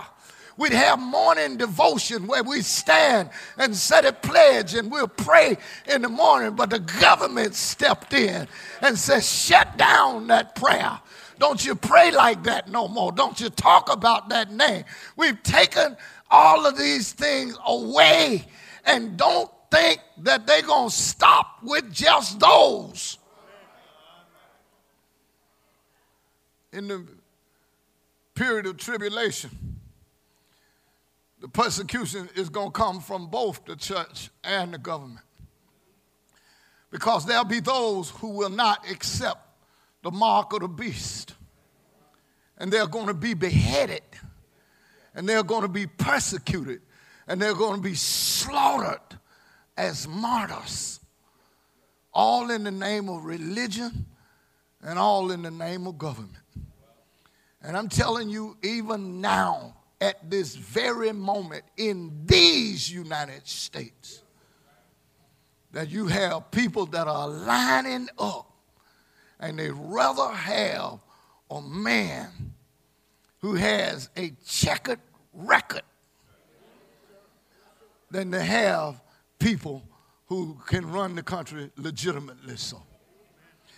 [0.57, 6.03] We'd have morning devotion where we stand and set a pledge and we'll pray in
[6.03, 6.55] the morning.
[6.55, 8.47] But the government stepped in
[8.83, 11.01] and said, shut down that prayer.
[11.39, 13.11] Don't you pray like that no more.
[13.11, 14.85] Don't you talk about that name.
[15.17, 15.97] We've taken
[16.31, 18.45] all of these things away
[18.85, 23.19] and don't think that they're going to stop with just those.
[26.73, 27.05] In the
[28.35, 29.51] period of tribulation,
[31.41, 35.25] the persecution is going to come from both the church and the government.
[36.91, 39.41] Because there'll be those who will not accept
[40.03, 41.35] the mark of the beast.
[42.59, 44.03] And they're going to be beheaded.
[45.15, 46.81] And they're going to be persecuted.
[47.27, 49.01] And they're going to be slaughtered
[49.77, 51.01] as martyrs.
[52.13, 54.07] All in the name of religion
[54.83, 56.35] and all in the name of government.
[57.63, 64.23] And I'm telling you, even now, at this very moment, in these United States,
[65.73, 68.51] that you have people that are lining up
[69.39, 70.99] and they'd rather have
[71.51, 72.50] a man
[73.41, 75.01] who has a checkered
[75.33, 75.83] record
[78.11, 79.01] than to have
[79.39, 79.83] people
[80.27, 82.83] who can run the country legitimately so.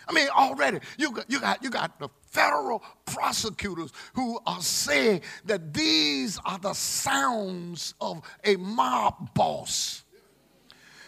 [0.09, 5.23] I mean, already you got, you got, you got the federal prosecutors who are saying
[5.45, 10.03] that these are the sounds of a mob boss.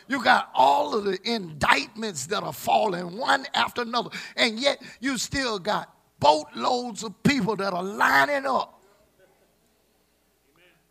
[0.07, 5.19] You got all of the indictments that are falling one after another, and yet you
[5.19, 8.81] still got boatloads of people that are lining up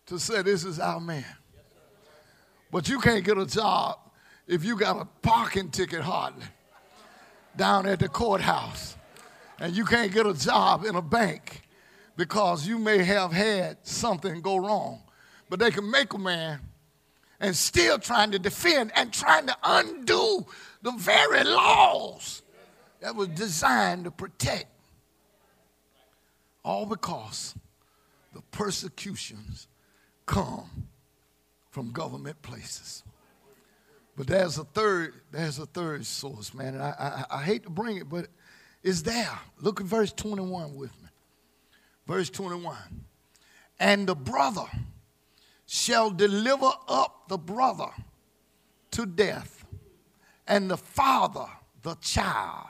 [0.05, 1.25] to say, This is our man.
[2.71, 3.99] But you can't get a job
[4.47, 6.45] if you got a parking ticket hardly
[7.55, 8.97] down at the courthouse.
[9.59, 11.61] And you can't get a job in a bank
[12.17, 15.01] because you may have had something go wrong.
[15.49, 16.59] But they can make a man
[17.39, 20.45] and still trying to defend and trying to undo
[20.81, 22.41] the very laws
[23.01, 24.65] that was designed to protect.
[26.63, 27.55] All because
[28.33, 29.67] the persecutions
[30.25, 30.87] come
[31.69, 33.03] from government places.
[34.15, 36.75] But there's a third, there's a third source, man.
[36.75, 38.27] And I, I, I hate to bring it, but
[38.83, 39.39] it's there.
[39.59, 41.09] Look at verse 21 with me.
[42.05, 42.77] Verse 21.
[43.79, 44.65] And the brother
[45.65, 47.89] shall deliver up the brother
[48.91, 49.65] to death,
[50.47, 51.47] and the father
[51.81, 52.67] the child,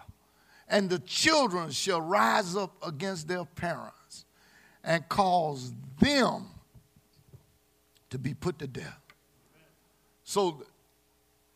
[0.74, 4.26] and the children shall rise up against their parents
[4.84, 6.48] and cause them
[8.10, 9.00] to be put to death.
[10.24, 10.66] So,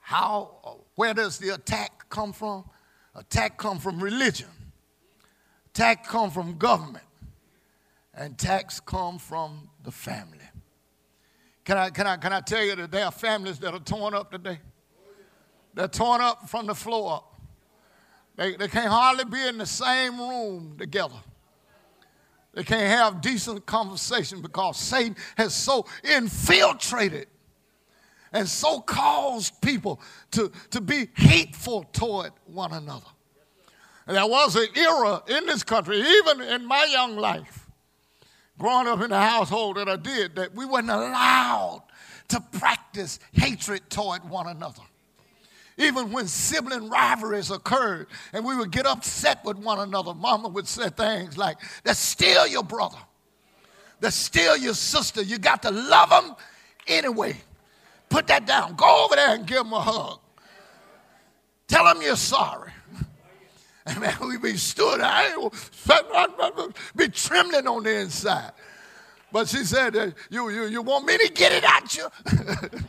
[0.01, 2.69] how, where does the attack come from?
[3.15, 4.49] Attack come from religion.
[5.71, 7.03] Attack come from government.
[8.13, 10.45] And attacks come from the family.
[11.65, 14.13] Can I, can, I, can I tell you that there are families that are torn
[14.13, 14.59] up today?
[15.73, 17.36] They're torn up from the floor up.
[18.37, 21.15] They, they can't hardly be in the same room together.
[22.53, 27.27] They can't have decent conversation because Satan has so infiltrated
[28.31, 29.99] and so caused people
[30.31, 33.05] to, to be hateful toward one another.
[34.05, 37.67] And there was an era in this country, even in my young life,
[38.57, 41.83] growing up in the household that I did, that we weren't allowed
[42.29, 44.83] to practice hatred toward one another.
[45.77, 50.67] Even when sibling rivalries occurred and we would get upset with one another, mama would
[50.67, 52.97] say things like, That's still your brother.
[53.99, 55.21] That's still your sister.
[55.21, 56.35] You got to love them
[56.87, 57.37] anyway.
[58.09, 58.75] Put that down.
[58.75, 60.19] Go over there and give them a hug.
[61.67, 62.71] Tell them you're sorry.
[63.89, 65.33] And man, we be stood, I
[66.97, 68.51] be trembling on the inside.
[69.31, 72.09] But she said, you, you, you want me to get it at you?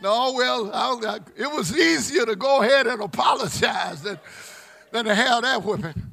[0.00, 4.18] no, well, I, I, it was easier to go ahead and apologize than,
[4.92, 6.12] than to have that whipping.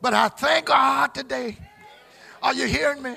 [0.00, 1.56] But I thank God today.
[2.42, 3.16] Are you hearing me?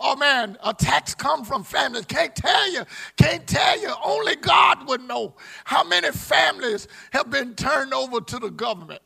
[0.00, 2.06] Oh man, attacks come from families.
[2.06, 2.84] Can't tell you,
[3.16, 3.92] can't tell you.
[4.02, 5.34] Only God would know
[5.64, 9.02] how many families have been turned over to the government.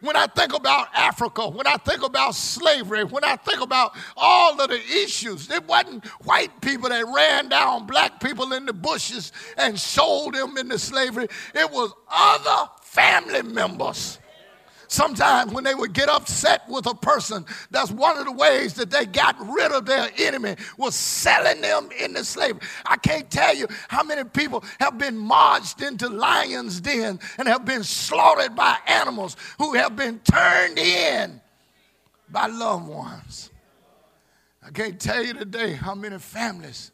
[0.00, 4.58] When I think about Africa, when I think about slavery, when I think about all
[4.58, 9.32] of the issues, it wasn't white people that ran down black people in the bushes
[9.58, 11.28] and sold them into slavery.
[11.54, 14.19] It was other family members
[14.90, 18.90] Sometimes when they would get upset with a person, that's one of the ways that
[18.90, 22.60] they got rid of their enemy was selling them into slavery.
[22.84, 27.64] I can't tell you how many people have been marched into lions' den and have
[27.64, 31.40] been slaughtered by animals who have been turned in
[32.28, 33.50] by loved ones.
[34.60, 36.90] I can't tell you today how many families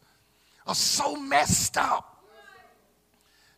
[0.67, 2.16] are so messed up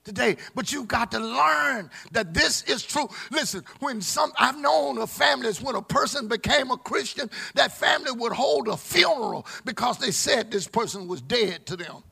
[0.09, 0.37] today.
[0.55, 3.09] But you've got to learn that this is true.
[3.31, 8.13] Listen, when some, I've known of families when a person became a Christian, that family
[8.13, 12.03] would hold a funeral because they said this person was dead to them.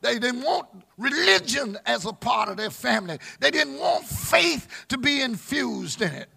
[0.00, 3.18] They didn't want religion as a part of their family.
[3.40, 6.28] They didn't want faith to be infused in it.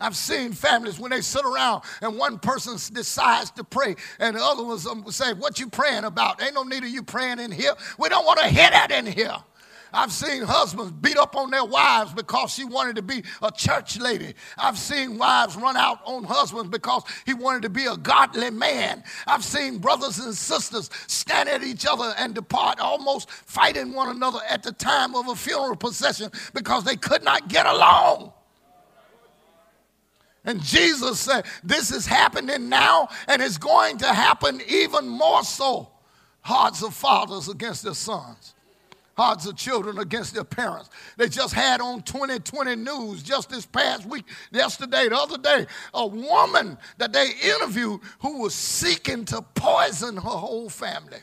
[0.00, 4.42] I've seen families when they sit around and one person decides to pray and the
[4.42, 6.42] other ones um, say, What you praying about?
[6.42, 7.74] Ain't no need of you praying in here.
[7.98, 9.36] We don't want to hear that in here.
[9.92, 13.98] I've seen husbands beat up on their wives because she wanted to be a church
[13.98, 14.34] lady.
[14.56, 19.02] I've seen wives run out on husbands because he wanted to be a godly man.
[19.26, 24.40] I've seen brothers and sisters stand at each other and depart, almost fighting one another
[24.48, 28.32] at the time of a funeral procession because they could not get along.
[30.44, 35.90] And Jesus said, This is happening now, and it's going to happen even more so.
[36.42, 38.54] Hearts of fathers against their sons
[39.20, 40.88] hearts of children against their parents.
[41.18, 46.06] They just had on 2020 news just this past week, yesterday, the other day, a
[46.06, 51.18] woman that they interviewed who was seeking to poison her whole family.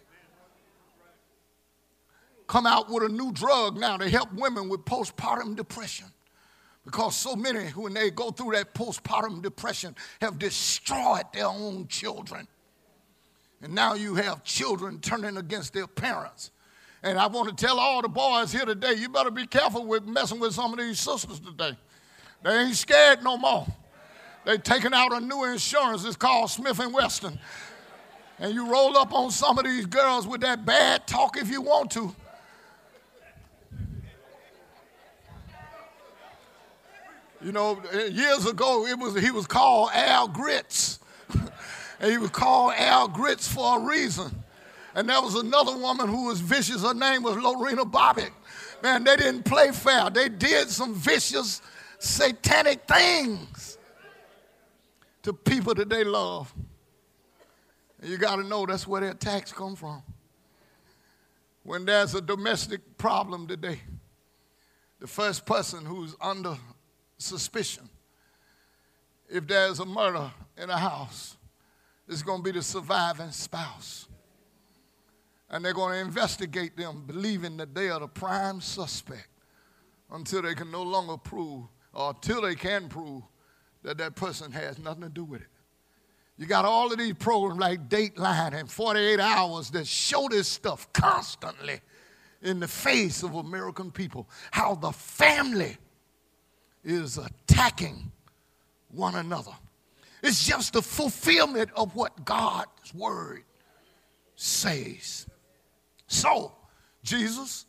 [2.46, 6.06] Come out with a new drug now to help women with postpartum depression.
[6.86, 12.48] Because so many, when they go through that postpartum depression, have destroyed their own children.
[13.62, 16.52] And now you have children turning against their parents.
[17.08, 20.04] And I want to tell all the boys here today, you better be careful with
[20.04, 21.72] messing with some of these sisters today.
[22.44, 23.66] They ain't scared no more.
[24.44, 26.04] They taking out a new insurance.
[26.04, 27.40] It's called Smith and Wesson.
[28.40, 31.62] And you roll up on some of these girls with that bad talk if you
[31.62, 32.14] want to.
[37.42, 37.82] You know,
[38.12, 41.00] years ago, it was he was called Al Grits.
[42.02, 44.44] and he was called Al Grits for a reason.
[44.98, 46.82] And there was another woman who was vicious.
[46.82, 48.32] Her name was Lorena Bobbitt.
[48.82, 50.10] Man, they didn't play fair.
[50.10, 51.62] They did some vicious,
[52.00, 53.78] satanic things
[55.22, 56.52] to people that they love.
[58.02, 60.02] And you got to know that's where their attacks come from.
[61.62, 63.82] When there's a domestic problem today,
[65.00, 66.58] the first person who's under
[67.20, 67.88] suspicion,
[69.30, 71.38] if there's a murder in a house,
[72.08, 74.08] is going to be the surviving spouse
[75.50, 79.28] and they're going to investigate them, believing that they are the prime suspect
[80.12, 83.24] until they can no longer prove, or until they can prove,
[83.84, 85.48] that that person has nothing to do with it.
[86.38, 90.92] You got all of these programs like Dateline and 48 Hours that show this stuff
[90.94, 91.82] constantly
[92.44, 94.30] in the face of American people.
[94.52, 95.78] How the family
[96.84, 98.12] is attacking
[98.90, 99.52] one another.
[100.22, 103.44] It's just the fulfillment of what God's word
[104.36, 105.26] says.
[106.08, 106.54] So,
[107.04, 107.66] Jesus,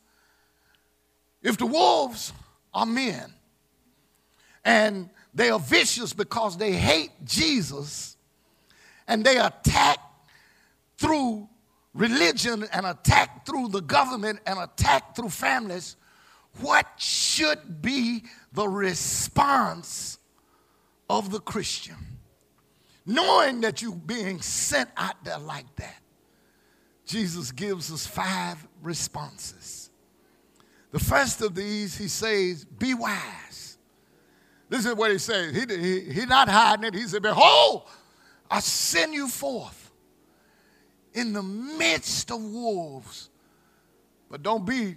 [1.42, 2.32] if the wolves
[2.72, 3.32] are men
[4.64, 8.16] and they are vicious because they hate Jesus
[9.06, 9.98] and they attack
[10.96, 11.48] through
[11.94, 15.96] religion and attack through the government and attack through families,
[16.60, 20.18] what should be the response
[21.08, 21.96] of the Christian?
[23.06, 26.02] Knowing that you're being sent out there like that,
[27.08, 29.88] Jesus gives us five responses.
[30.92, 33.78] The first of these, he says, Be wise.
[34.68, 35.54] This is what he says.
[35.54, 36.94] He, he, not hiding it.
[36.94, 37.84] He said, Behold,
[38.50, 39.90] I send you forth
[41.14, 43.30] in the midst of wolves.
[44.30, 44.96] But don't be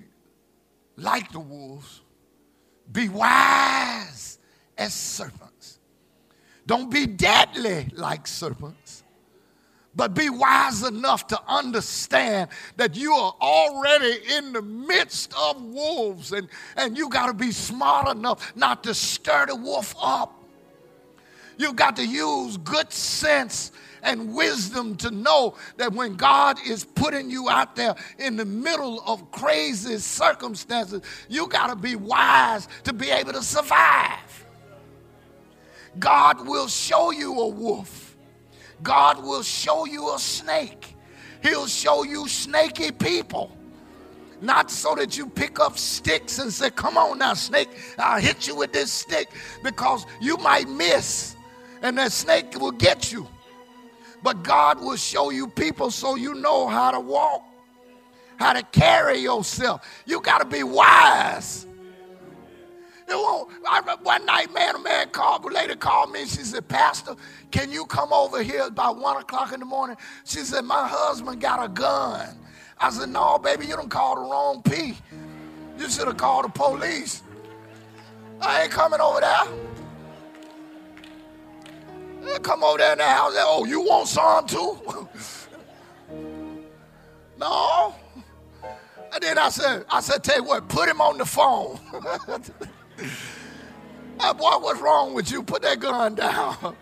[0.97, 2.01] like the wolves.
[2.91, 4.37] Be wise
[4.77, 5.79] as serpents.
[6.67, 9.00] Don't be deadly like serpents.
[9.93, 16.31] But be wise enough to understand that you are already in the midst of wolves,
[16.31, 20.33] and, and you got to be smart enough not to stir the wolf up.
[21.57, 23.71] You've got to use good sense
[24.01, 29.03] and wisdom to know that when God is putting you out there in the middle
[29.05, 34.45] of crazy circumstances, you got to be wise to be able to survive.
[35.99, 38.10] God will show you a wolf.
[38.83, 40.95] God will show you a snake.
[41.43, 43.55] He'll show you snaky people.
[44.41, 48.47] Not so that you pick up sticks and say, Come on now, snake, I'll hit
[48.47, 49.29] you with this stick
[49.63, 51.35] because you might miss
[51.81, 53.27] and that snake will get you.
[54.23, 57.43] But God will show you people so you know how to walk,
[58.37, 59.85] how to carry yourself.
[60.05, 61.65] You got to be wise.
[63.13, 66.21] I, one night, man, a man called, lady called me.
[66.21, 67.15] She said, Pastor,
[67.51, 69.97] can you come over here about one o'clock in the morning?
[70.25, 72.37] She said, My husband got a gun.
[72.79, 74.97] I said, No, baby, you don't call the wrong P.
[75.77, 77.23] You should have called the police.
[78.39, 79.47] I ain't coming over there.
[82.23, 83.33] They come over there in the house.
[83.37, 84.79] Oh, you want some too?
[87.39, 87.95] no.
[89.13, 91.79] And then I said, I said, tell you what, put him on the phone.
[94.19, 95.41] I, boy, what's wrong with you?
[95.43, 96.75] Put that gun down.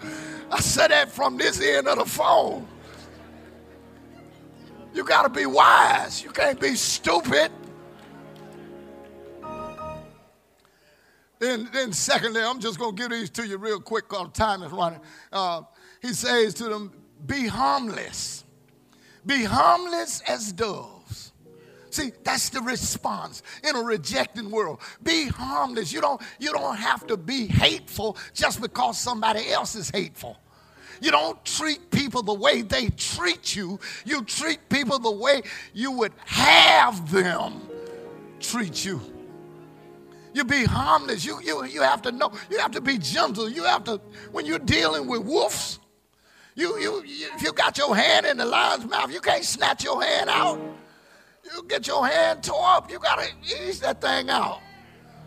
[0.52, 2.68] I said that from this end of the phone.
[4.94, 6.24] You got to be wise.
[6.24, 7.52] You can't be stupid.
[11.40, 14.62] Then, then secondly, I'm just going to give these to you real quick because time
[14.62, 15.00] is running.
[15.32, 15.62] Uh,
[16.02, 16.92] he says to them,
[17.26, 18.44] be harmless.
[19.26, 20.99] Be harmless as doves.
[21.92, 24.80] See, that's the response in a rejecting world.
[25.02, 25.92] Be harmless.
[25.92, 30.38] You don't, you don't have to be hateful just because somebody else is hateful.
[31.02, 33.80] You don't treat people the way they treat you.
[34.06, 35.42] You treat people the way
[35.74, 37.62] you would have them
[38.40, 39.02] treat you.
[40.34, 41.26] You be harmless.
[41.26, 42.32] You, you, you have to know.
[42.50, 43.50] You have to be gentle.
[43.50, 44.00] You have to,
[44.32, 45.80] when you're dealing with wolves,
[46.56, 49.84] you, you, you, if you got your hand in the lion's mouth, you can't snatch
[49.84, 50.60] your hand out.
[51.54, 52.92] You get your hand tore up.
[52.92, 54.62] You got to ease that thing out.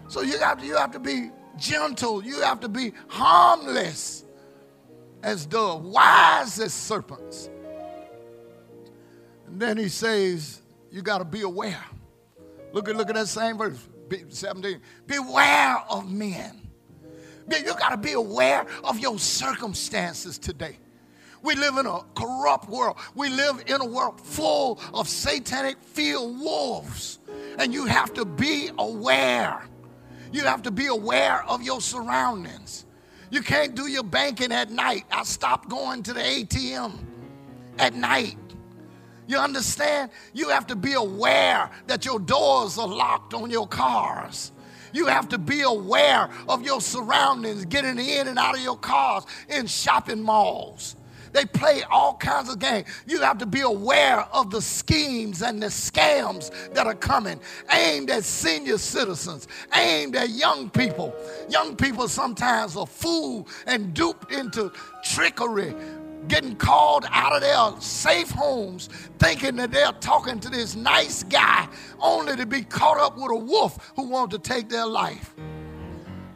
[0.09, 2.25] So you have, to, you have to be gentle.
[2.25, 4.25] You have to be harmless
[5.23, 7.49] as doves, wise as serpents.
[9.47, 11.85] And then he says, you got to be aware.
[12.73, 13.89] Look at, look at that same verse.
[14.29, 14.81] 17.
[15.07, 16.61] Beware of men.
[17.51, 20.79] You got to be aware of your circumstances today.
[21.43, 22.97] We live in a corrupt world.
[23.15, 27.19] We live in a world full of satanic filled wolves.
[27.59, 29.63] And you have to be aware.
[30.33, 32.87] You have to be aware of your surroundings.
[33.31, 35.05] You can't do your banking at night.
[35.11, 36.93] I stopped going to the ATM
[37.79, 38.39] at night.
[39.27, 40.11] You understand?
[40.33, 44.53] You have to be aware that your doors are locked on your cars.
[44.93, 49.25] You have to be aware of your surroundings, getting in and out of your cars
[49.49, 50.97] in shopping malls.
[51.33, 52.89] They play all kinds of games.
[53.07, 58.11] You have to be aware of the schemes and the scams that are coming, aimed
[58.11, 61.15] at senior citizens, aimed at young people.
[61.49, 64.73] Young people sometimes are fooled and duped into
[65.05, 65.75] trickery
[66.29, 71.69] getting called out of their safe homes, thinking that they're talking to this nice guy,
[72.01, 75.35] only to be caught up with a wolf who wants to take their life.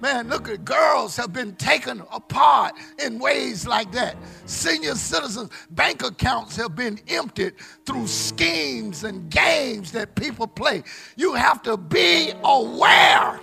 [0.01, 4.15] Man, look at girls have been taken apart in ways like that.
[4.45, 7.55] Senior citizens' bank accounts have been emptied
[7.87, 10.83] through schemes and games that people play.
[11.17, 13.41] You have to be aware.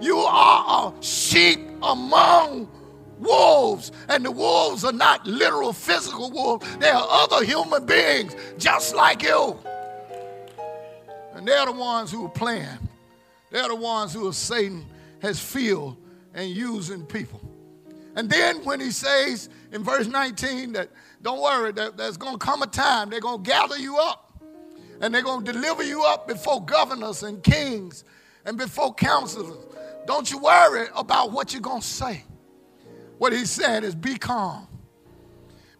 [0.00, 2.70] You are a sheep among
[3.18, 3.92] wolves.
[4.08, 9.22] And the wolves are not literal physical wolves, they are other human beings just like
[9.22, 9.58] you.
[11.34, 12.66] And they're the ones who are playing.
[13.50, 14.86] They're the ones who are Satan
[15.20, 15.96] has filled
[16.34, 17.40] and using people.
[18.14, 20.90] And then when he says in verse 19 that
[21.22, 24.40] don't worry, that there's going to come a time they're going to gather you up
[25.00, 28.04] and they're going to deliver you up before governors and kings
[28.44, 29.66] and before counselors.
[30.06, 32.24] Don't you worry about what you're going to say.
[33.18, 34.66] What he said is be calm.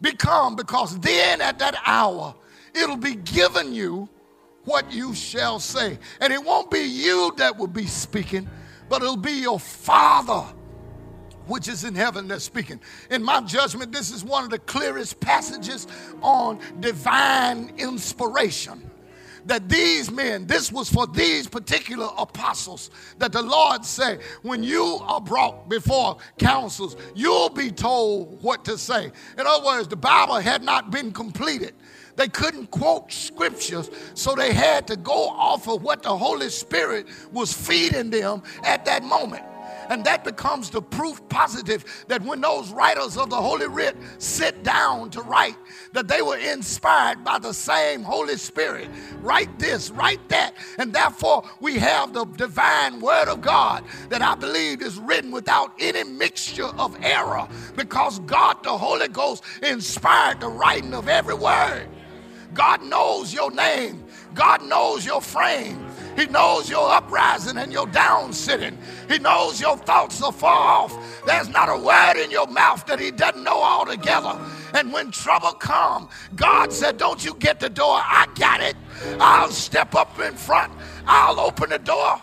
[0.00, 2.34] Be calm because then at that hour,
[2.74, 4.08] it'll be given you
[4.64, 5.98] what you shall say.
[6.20, 8.48] And it won't be you that will be speaking,
[8.88, 10.44] but it'll be your Father
[11.46, 12.78] which is in heaven that's speaking.
[13.10, 15.86] In my judgment, this is one of the clearest passages
[16.20, 18.88] on divine inspiration
[19.46, 24.98] that these men, this was for these particular apostles, that the Lord said, when you
[25.02, 29.10] are brought before councils, you'll be told what to say.
[29.38, 31.74] In other words, the Bible had not been completed.
[32.18, 37.06] They couldn't quote scriptures, so they had to go off of what the Holy Spirit
[37.30, 39.44] was feeding them at that moment.
[39.88, 44.64] And that becomes the proof positive that when those writers of the Holy Writ sit
[44.64, 45.56] down to write,
[45.92, 48.88] that they were inspired by the same Holy Spirit.
[49.20, 50.54] Write this, write that.
[50.78, 55.72] And therefore, we have the divine Word of God that I believe is written without
[55.78, 57.46] any mixture of error
[57.76, 61.86] because God, the Holy Ghost, inspired the writing of every word.
[62.54, 64.04] God knows your name.
[64.34, 65.84] God knows your frame.
[66.16, 68.76] He knows your uprising and your down sitting.
[69.08, 71.24] He knows your thoughts are far off.
[71.26, 74.38] There's not a word in your mouth that he doesn't know altogether.
[74.74, 78.00] And when trouble come, God said, Don't you get the door.
[78.02, 78.76] I got it.
[79.20, 80.72] I'll step up in front.
[81.06, 82.20] I'll open the door.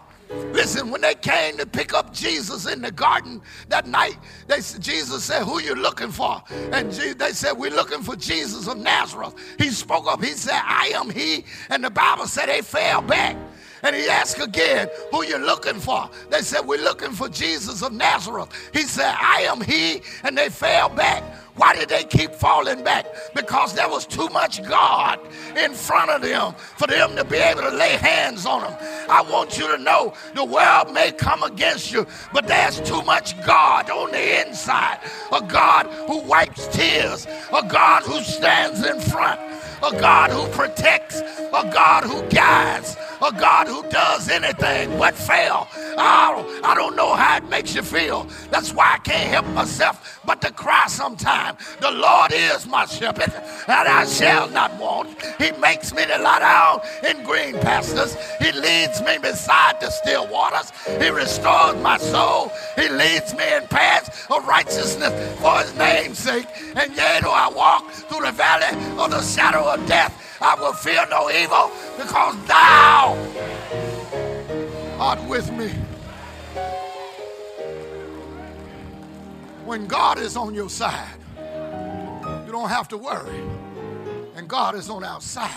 [0.54, 4.18] Listen, when they came to pick up Jesus in the garden that night,
[4.48, 8.78] they Jesus said, "Who you looking for?" And they said, "We're looking for Jesus of
[8.78, 10.24] Nazareth." He spoke up.
[10.24, 13.36] He said, "I am He." And the Bible said they fell back.
[13.84, 16.10] And he asked again, Who you looking for?
[16.30, 18.50] They said, We're looking for Jesus of Nazareth.
[18.74, 20.02] He said, I am he.
[20.24, 21.24] And they fell back.
[21.56, 23.06] Why did they keep falling back?
[23.34, 25.20] Because there was too much God
[25.56, 28.74] in front of them for them to be able to lay hands on them.
[29.10, 33.40] I want you to know the world may come against you, but there's too much
[33.46, 35.00] God on the inside.
[35.32, 39.40] A God who wipes tears, a God who stands in front,
[39.82, 42.98] a God who protects, a God who guides,
[43.28, 45.68] a God who does anything but fail.
[45.98, 48.28] Oh, I don't know how it makes you feel.
[48.52, 51.58] That's why I can't help myself but to cry sometimes.
[51.82, 55.10] The Lord is my shepherd, and I shall not want.
[55.40, 58.16] He makes me to lie down in green pastures.
[58.40, 60.72] He leads me beside the still waters.
[61.02, 62.52] He restores my soul.
[62.76, 66.48] He leads me in paths of righteousness for his name's sake.
[66.76, 70.14] And yea, though I walk through the valley of the shadow of death,
[70.48, 73.18] I will fear no evil because thou
[75.00, 75.70] art with me.
[79.66, 81.18] When God is on your side,
[82.46, 83.42] you don't have to worry.
[84.36, 85.50] And God is on our side.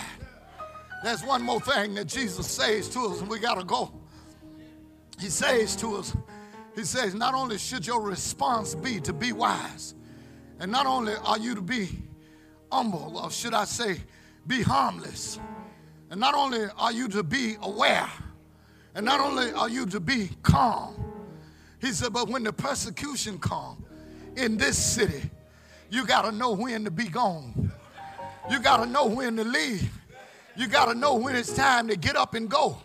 [1.03, 3.91] There's one more thing that Jesus says to us, and we got to go.
[5.19, 6.15] He says to us,
[6.73, 9.93] He says, not only should your response be to be wise,
[10.59, 11.89] and not only are you to be
[12.71, 13.99] humble, or should I say,
[14.49, 15.39] be harmless.
[16.09, 18.09] And not only are you to be aware,
[18.95, 20.95] and not only are you to be calm,
[21.79, 23.79] he said, but when the persecution comes
[24.35, 25.29] in this city,
[25.89, 27.71] you got to know when to be gone.
[28.49, 29.89] You got to know when to leave.
[30.55, 32.77] You got to know when it's time to get up and go.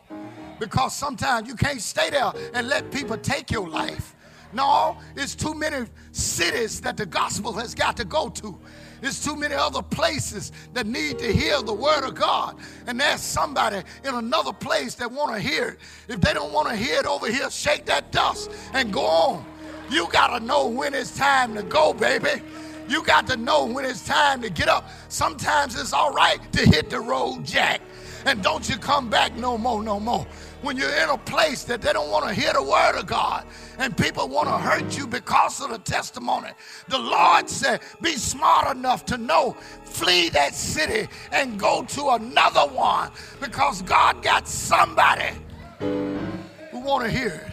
[0.61, 4.15] Because sometimes you can't stay there and let people take your life.
[4.53, 8.59] No, it's too many cities that the gospel has got to go to.
[9.01, 12.57] There's too many other places that need to hear the word of God.
[12.87, 15.79] And there's somebody in another place that want to hear it.
[16.09, 19.45] If they don't want to hear it over here, shake that dust and go on.
[19.91, 22.43] You got to know when it's time to go, baby.
[22.89, 24.89] You got to know when it's time to get up.
[25.09, 27.81] Sometimes it's all right to hit the road, Jack.
[28.27, 30.27] And don't you come back no more, no more
[30.65, 33.47] when you're in a place that they don't want to hear the word of God
[33.79, 36.49] and people want to hurt you because of the testimony.
[36.89, 39.53] The Lord said, Be smart enough to know,
[39.85, 43.11] flee that city and go to another one
[43.41, 45.31] because God got somebody
[45.79, 47.53] who want to hear it.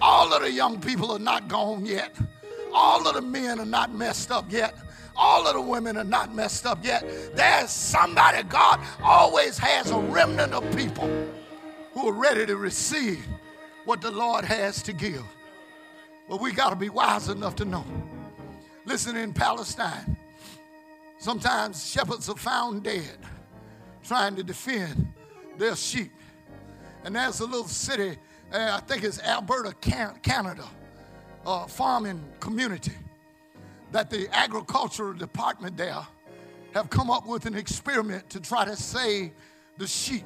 [0.00, 2.10] All of the young people are not gone yet.
[2.74, 4.74] All of the men are not messed up yet.
[5.14, 7.04] All of the women are not messed up yet.
[7.36, 11.08] There's somebody, God always has a remnant of people
[11.92, 13.26] who are ready to receive
[13.84, 15.24] what the Lord has to give.
[16.28, 17.84] But we got to be wise enough to know.
[18.84, 20.16] Listen, in Palestine,
[21.18, 23.18] sometimes shepherds are found dead
[24.04, 25.12] trying to defend
[25.58, 26.12] their sheep.
[27.04, 28.16] And there's a little city,
[28.52, 30.64] uh, I think it's Alberta, Can- Canada,
[31.46, 32.92] uh, farming community,
[33.90, 36.06] that the agricultural department there
[36.74, 39.32] have come up with an experiment to try to save
[39.78, 40.24] the sheep.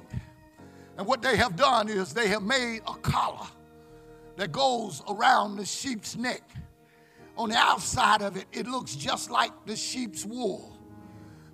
[0.97, 3.47] And what they have done is they have made a collar
[4.37, 6.43] that goes around the sheep's neck.
[7.37, 10.79] On the outside of it, it looks just like the sheep's wool.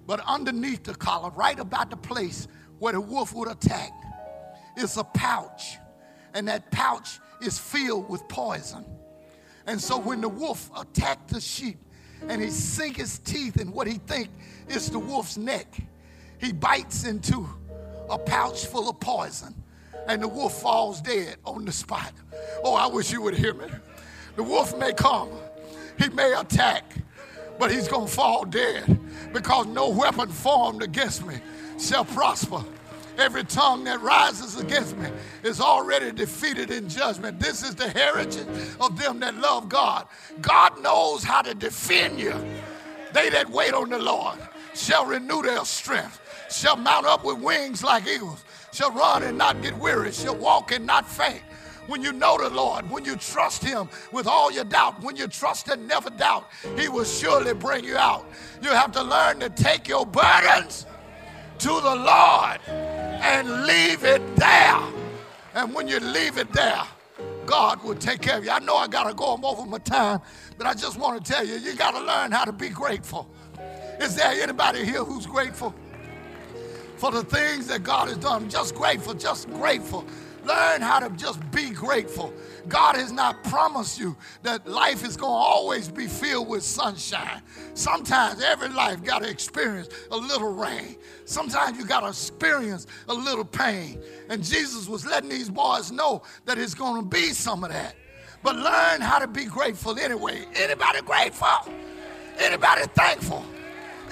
[0.07, 2.47] But underneath the collar, right about the place
[2.78, 3.93] where the wolf would attack,
[4.76, 5.78] is a pouch.
[6.34, 8.84] And that pouch is filled with poison.
[9.66, 11.78] And so when the wolf attacked the sheep
[12.28, 14.28] and he sink his teeth in what he think
[14.68, 15.66] is the wolf's neck,
[16.40, 17.49] he bites into
[18.12, 19.54] a pouch full of poison
[20.06, 22.12] and the wolf falls dead on the spot.
[22.62, 23.66] Oh, I wish you would hear me.
[24.36, 25.30] The wolf may come,
[25.98, 26.94] he may attack,
[27.58, 28.98] but he's going to fall dead
[29.32, 31.40] because no weapon formed against me
[31.78, 32.62] shall prosper.
[33.18, 35.08] Every tongue that rises against me
[35.42, 37.38] is already defeated in judgment.
[37.38, 38.46] This is the heritage
[38.80, 40.06] of them that love God.
[40.40, 42.34] God knows how to defend you.
[43.12, 44.38] They that wait on the Lord
[44.74, 46.21] shall renew their strength,
[46.53, 50.72] shall mount up with wings like eagles, shall run and not get weary, shall walk
[50.72, 51.42] and not faint.
[51.88, 55.26] When you know the Lord, when you trust Him with all your doubt, when you
[55.26, 58.24] trust and never doubt, He will surely bring you out.
[58.62, 60.86] You have to learn to take your burdens
[61.59, 64.80] to the Lord and leave it there.
[65.55, 66.82] And when you leave it there,
[67.46, 68.50] God will take care of you.
[68.50, 70.20] I know I got to go I'm over my time,
[70.57, 73.28] but I just want to tell you, you got to learn how to be grateful.
[74.00, 75.74] Is there anybody here who's grateful
[77.03, 78.48] for the things that God has done?
[78.48, 80.07] Just grateful, just grateful.
[80.44, 82.32] Learn how to just be grateful.
[82.68, 87.42] God has not promised you that life is going to always be filled with sunshine.
[87.74, 90.94] Sometimes every life got to experience a little rain.
[91.24, 94.00] Sometimes you got to experience a little pain.
[94.28, 97.96] And Jesus was letting these boys know that it's going to be some of that.
[98.44, 100.46] But learn how to be grateful anyway.
[100.55, 101.48] Anybody grateful?
[102.38, 103.44] Anybody thankful?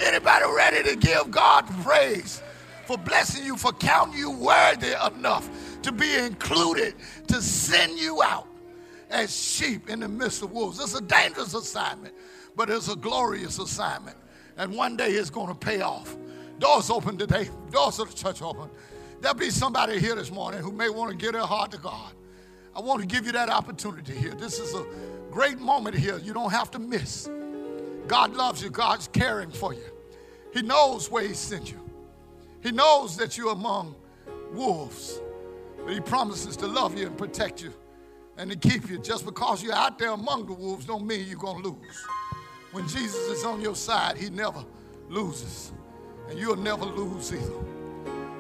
[0.01, 2.43] Anybody ready to give God praise
[2.91, 5.49] for blessing you, for counting you worthy enough
[5.81, 6.93] to be included
[7.29, 8.49] to send you out
[9.11, 10.81] as sheep in the midst of wolves?
[10.81, 12.13] It's a dangerous assignment,
[12.57, 14.17] but it's a glorious assignment.
[14.57, 16.17] And one day it's going to pay off.
[16.59, 18.69] Doors open today, doors of the church open.
[19.21, 22.13] There'll be somebody here this morning who may want to give their heart to God.
[22.75, 24.35] I want to give you that opportunity here.
[24.35, 24.85] This is a
[25.31, 27.31] great moment here you don't have to miss.
[28.09, 29.87] God loves you, God's caring for you.
[30.53, 31.80] He knows where He sent you,
[32.63, 33.95] He knows that you're among
[34.53, 35.21] wolves,
[35.85, 37.73] but He promises to love you and protect you
[38.37, 38.99] and to keep you.
[38.99, 42.07] Just because you're out there among the wolves don't mean you're going to lose.
[42.73, 44.65] When Jesus is on your side, He never
[45.09, 45.73] loses,
[46.29, 47.65] and you'll never lose either.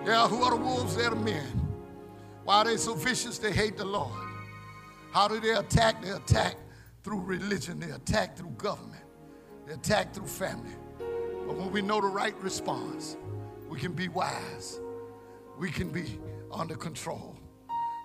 [0.05, 0.97] Yeah, who are the wolves?
[0.97, 1.47] They're the men.
[2.45, 3.39] Why are they so vicious?
[3.39, 4.13] They hate the Lord.
[5.13, 6.03] How do they attack?
[6.03, 6.57] They attack
[7.03, 9.03] through religion, they attack through government,
[9.67, 10.75] they attack through family.
[10.99, 13.17] But when we know the right response,
[13.81, 14.79] can be wise,
[15.59, 16.21] we can be
[16.53, 17.35] under control,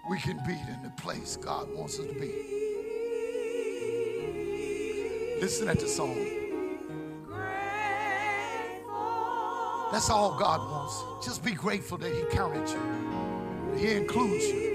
[0.09, 2.31] we can be in the place God wants us to be.
[5.41, 6.15] Listen at the song.
[9.91, 11.25] That's all God wants.
[11.25, 13.77] Just be grateful that He counted you.
[13.77, 14.74] He includes you.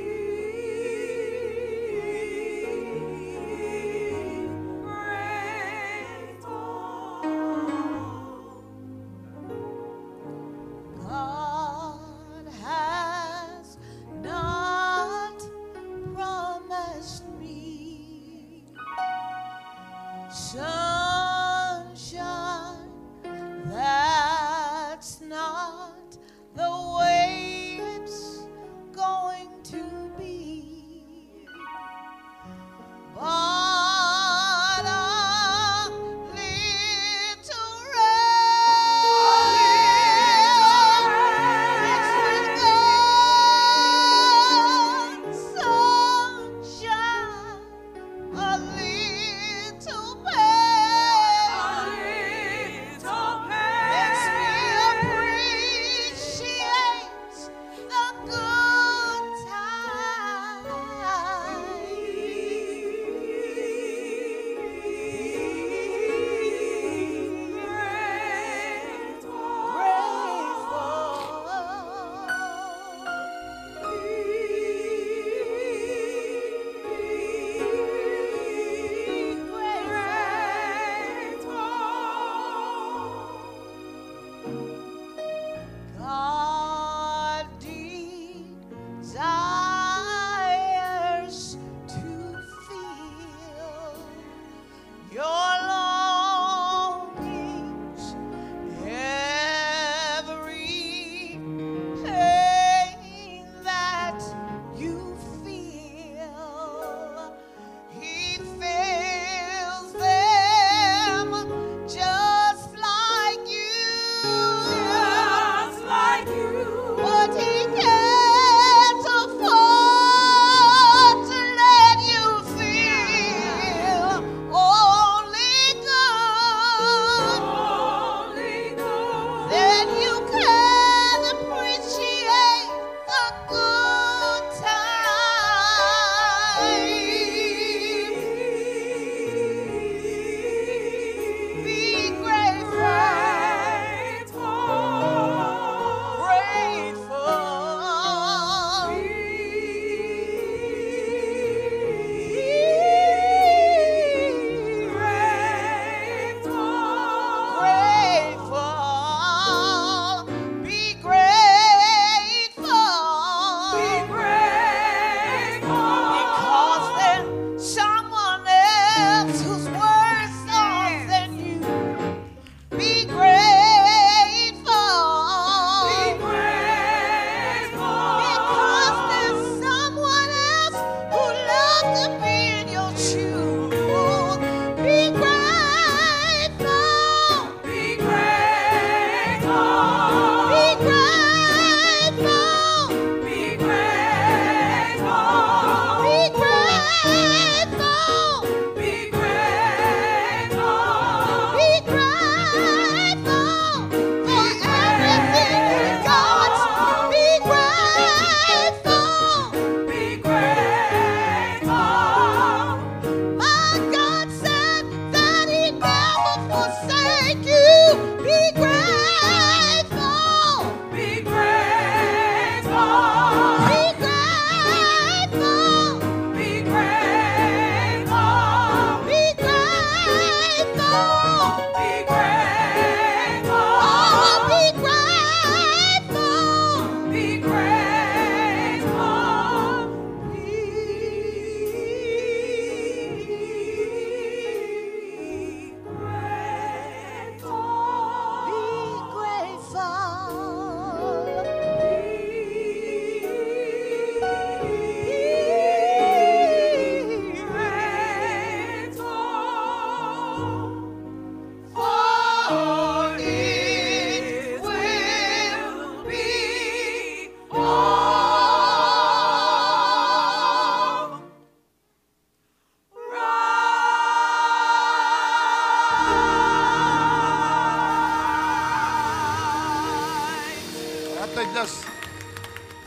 [281.60, 281.84] That's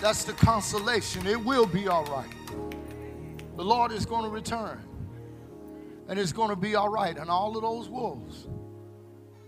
[0.02, 1.28] that's the consolation.
[1.28, 2.34] It will be all right.
[3.56, 4.82] The Lord is going to return.
[6.10, 7.16] And it's going to be all right.
[7.16, 8.48] And all of those wolves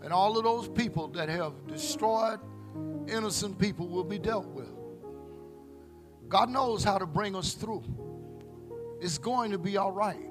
[0.03, 2.39] and all of those people that have destroyed
[3.07, 4.69] innocent people will be dealt with.
[6.29, 7.83] God knows how to bring us through.
[9.01, 10.29] It's going to be all right.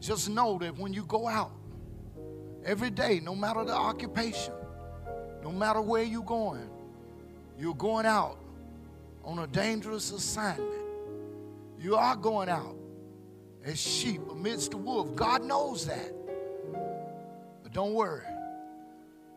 [0.00, 1.52] Just know that when you go out
[2.64, 4.54] every day, no matter the occupation,
[5.44, 6.68] no matter where you're going,
[7.60, 8.38] you're going out
[9.22, 10.70] on a dangerous assignment.
[11.78, 12.74] You are going out
[13.64, 15.14] as sheep amidst the wolf.
[15.14, 16.12] God knows that.
[17.62, 18.24] But don't worry.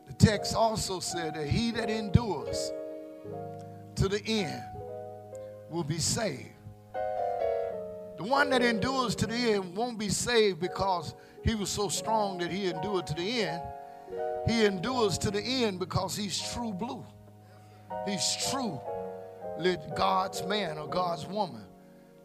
[0.08, 2.72] The text also said that he that endures
[3.96, 4.64] to the end
[5.70, 6.48] will be saved.
[6.94, 11.14] The one that endures to the end won't be saved because
[11.44, 13.62] he was so strong that he endured to the end.
[14.48, 17.06] He endures to the end because he's true blue.
[18.06, 18.80] He's true
[19.96, 21.64] God's man or God's woman.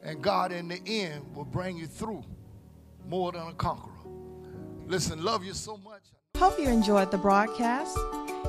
[0.03, 2.25] And God in the end will bring you through
[3.07, 3.93] more than a conqueror.
[4.87, 6.03] Listen, love you so much.
[6.37, 7.99] Hope you enjoyed the broadcast.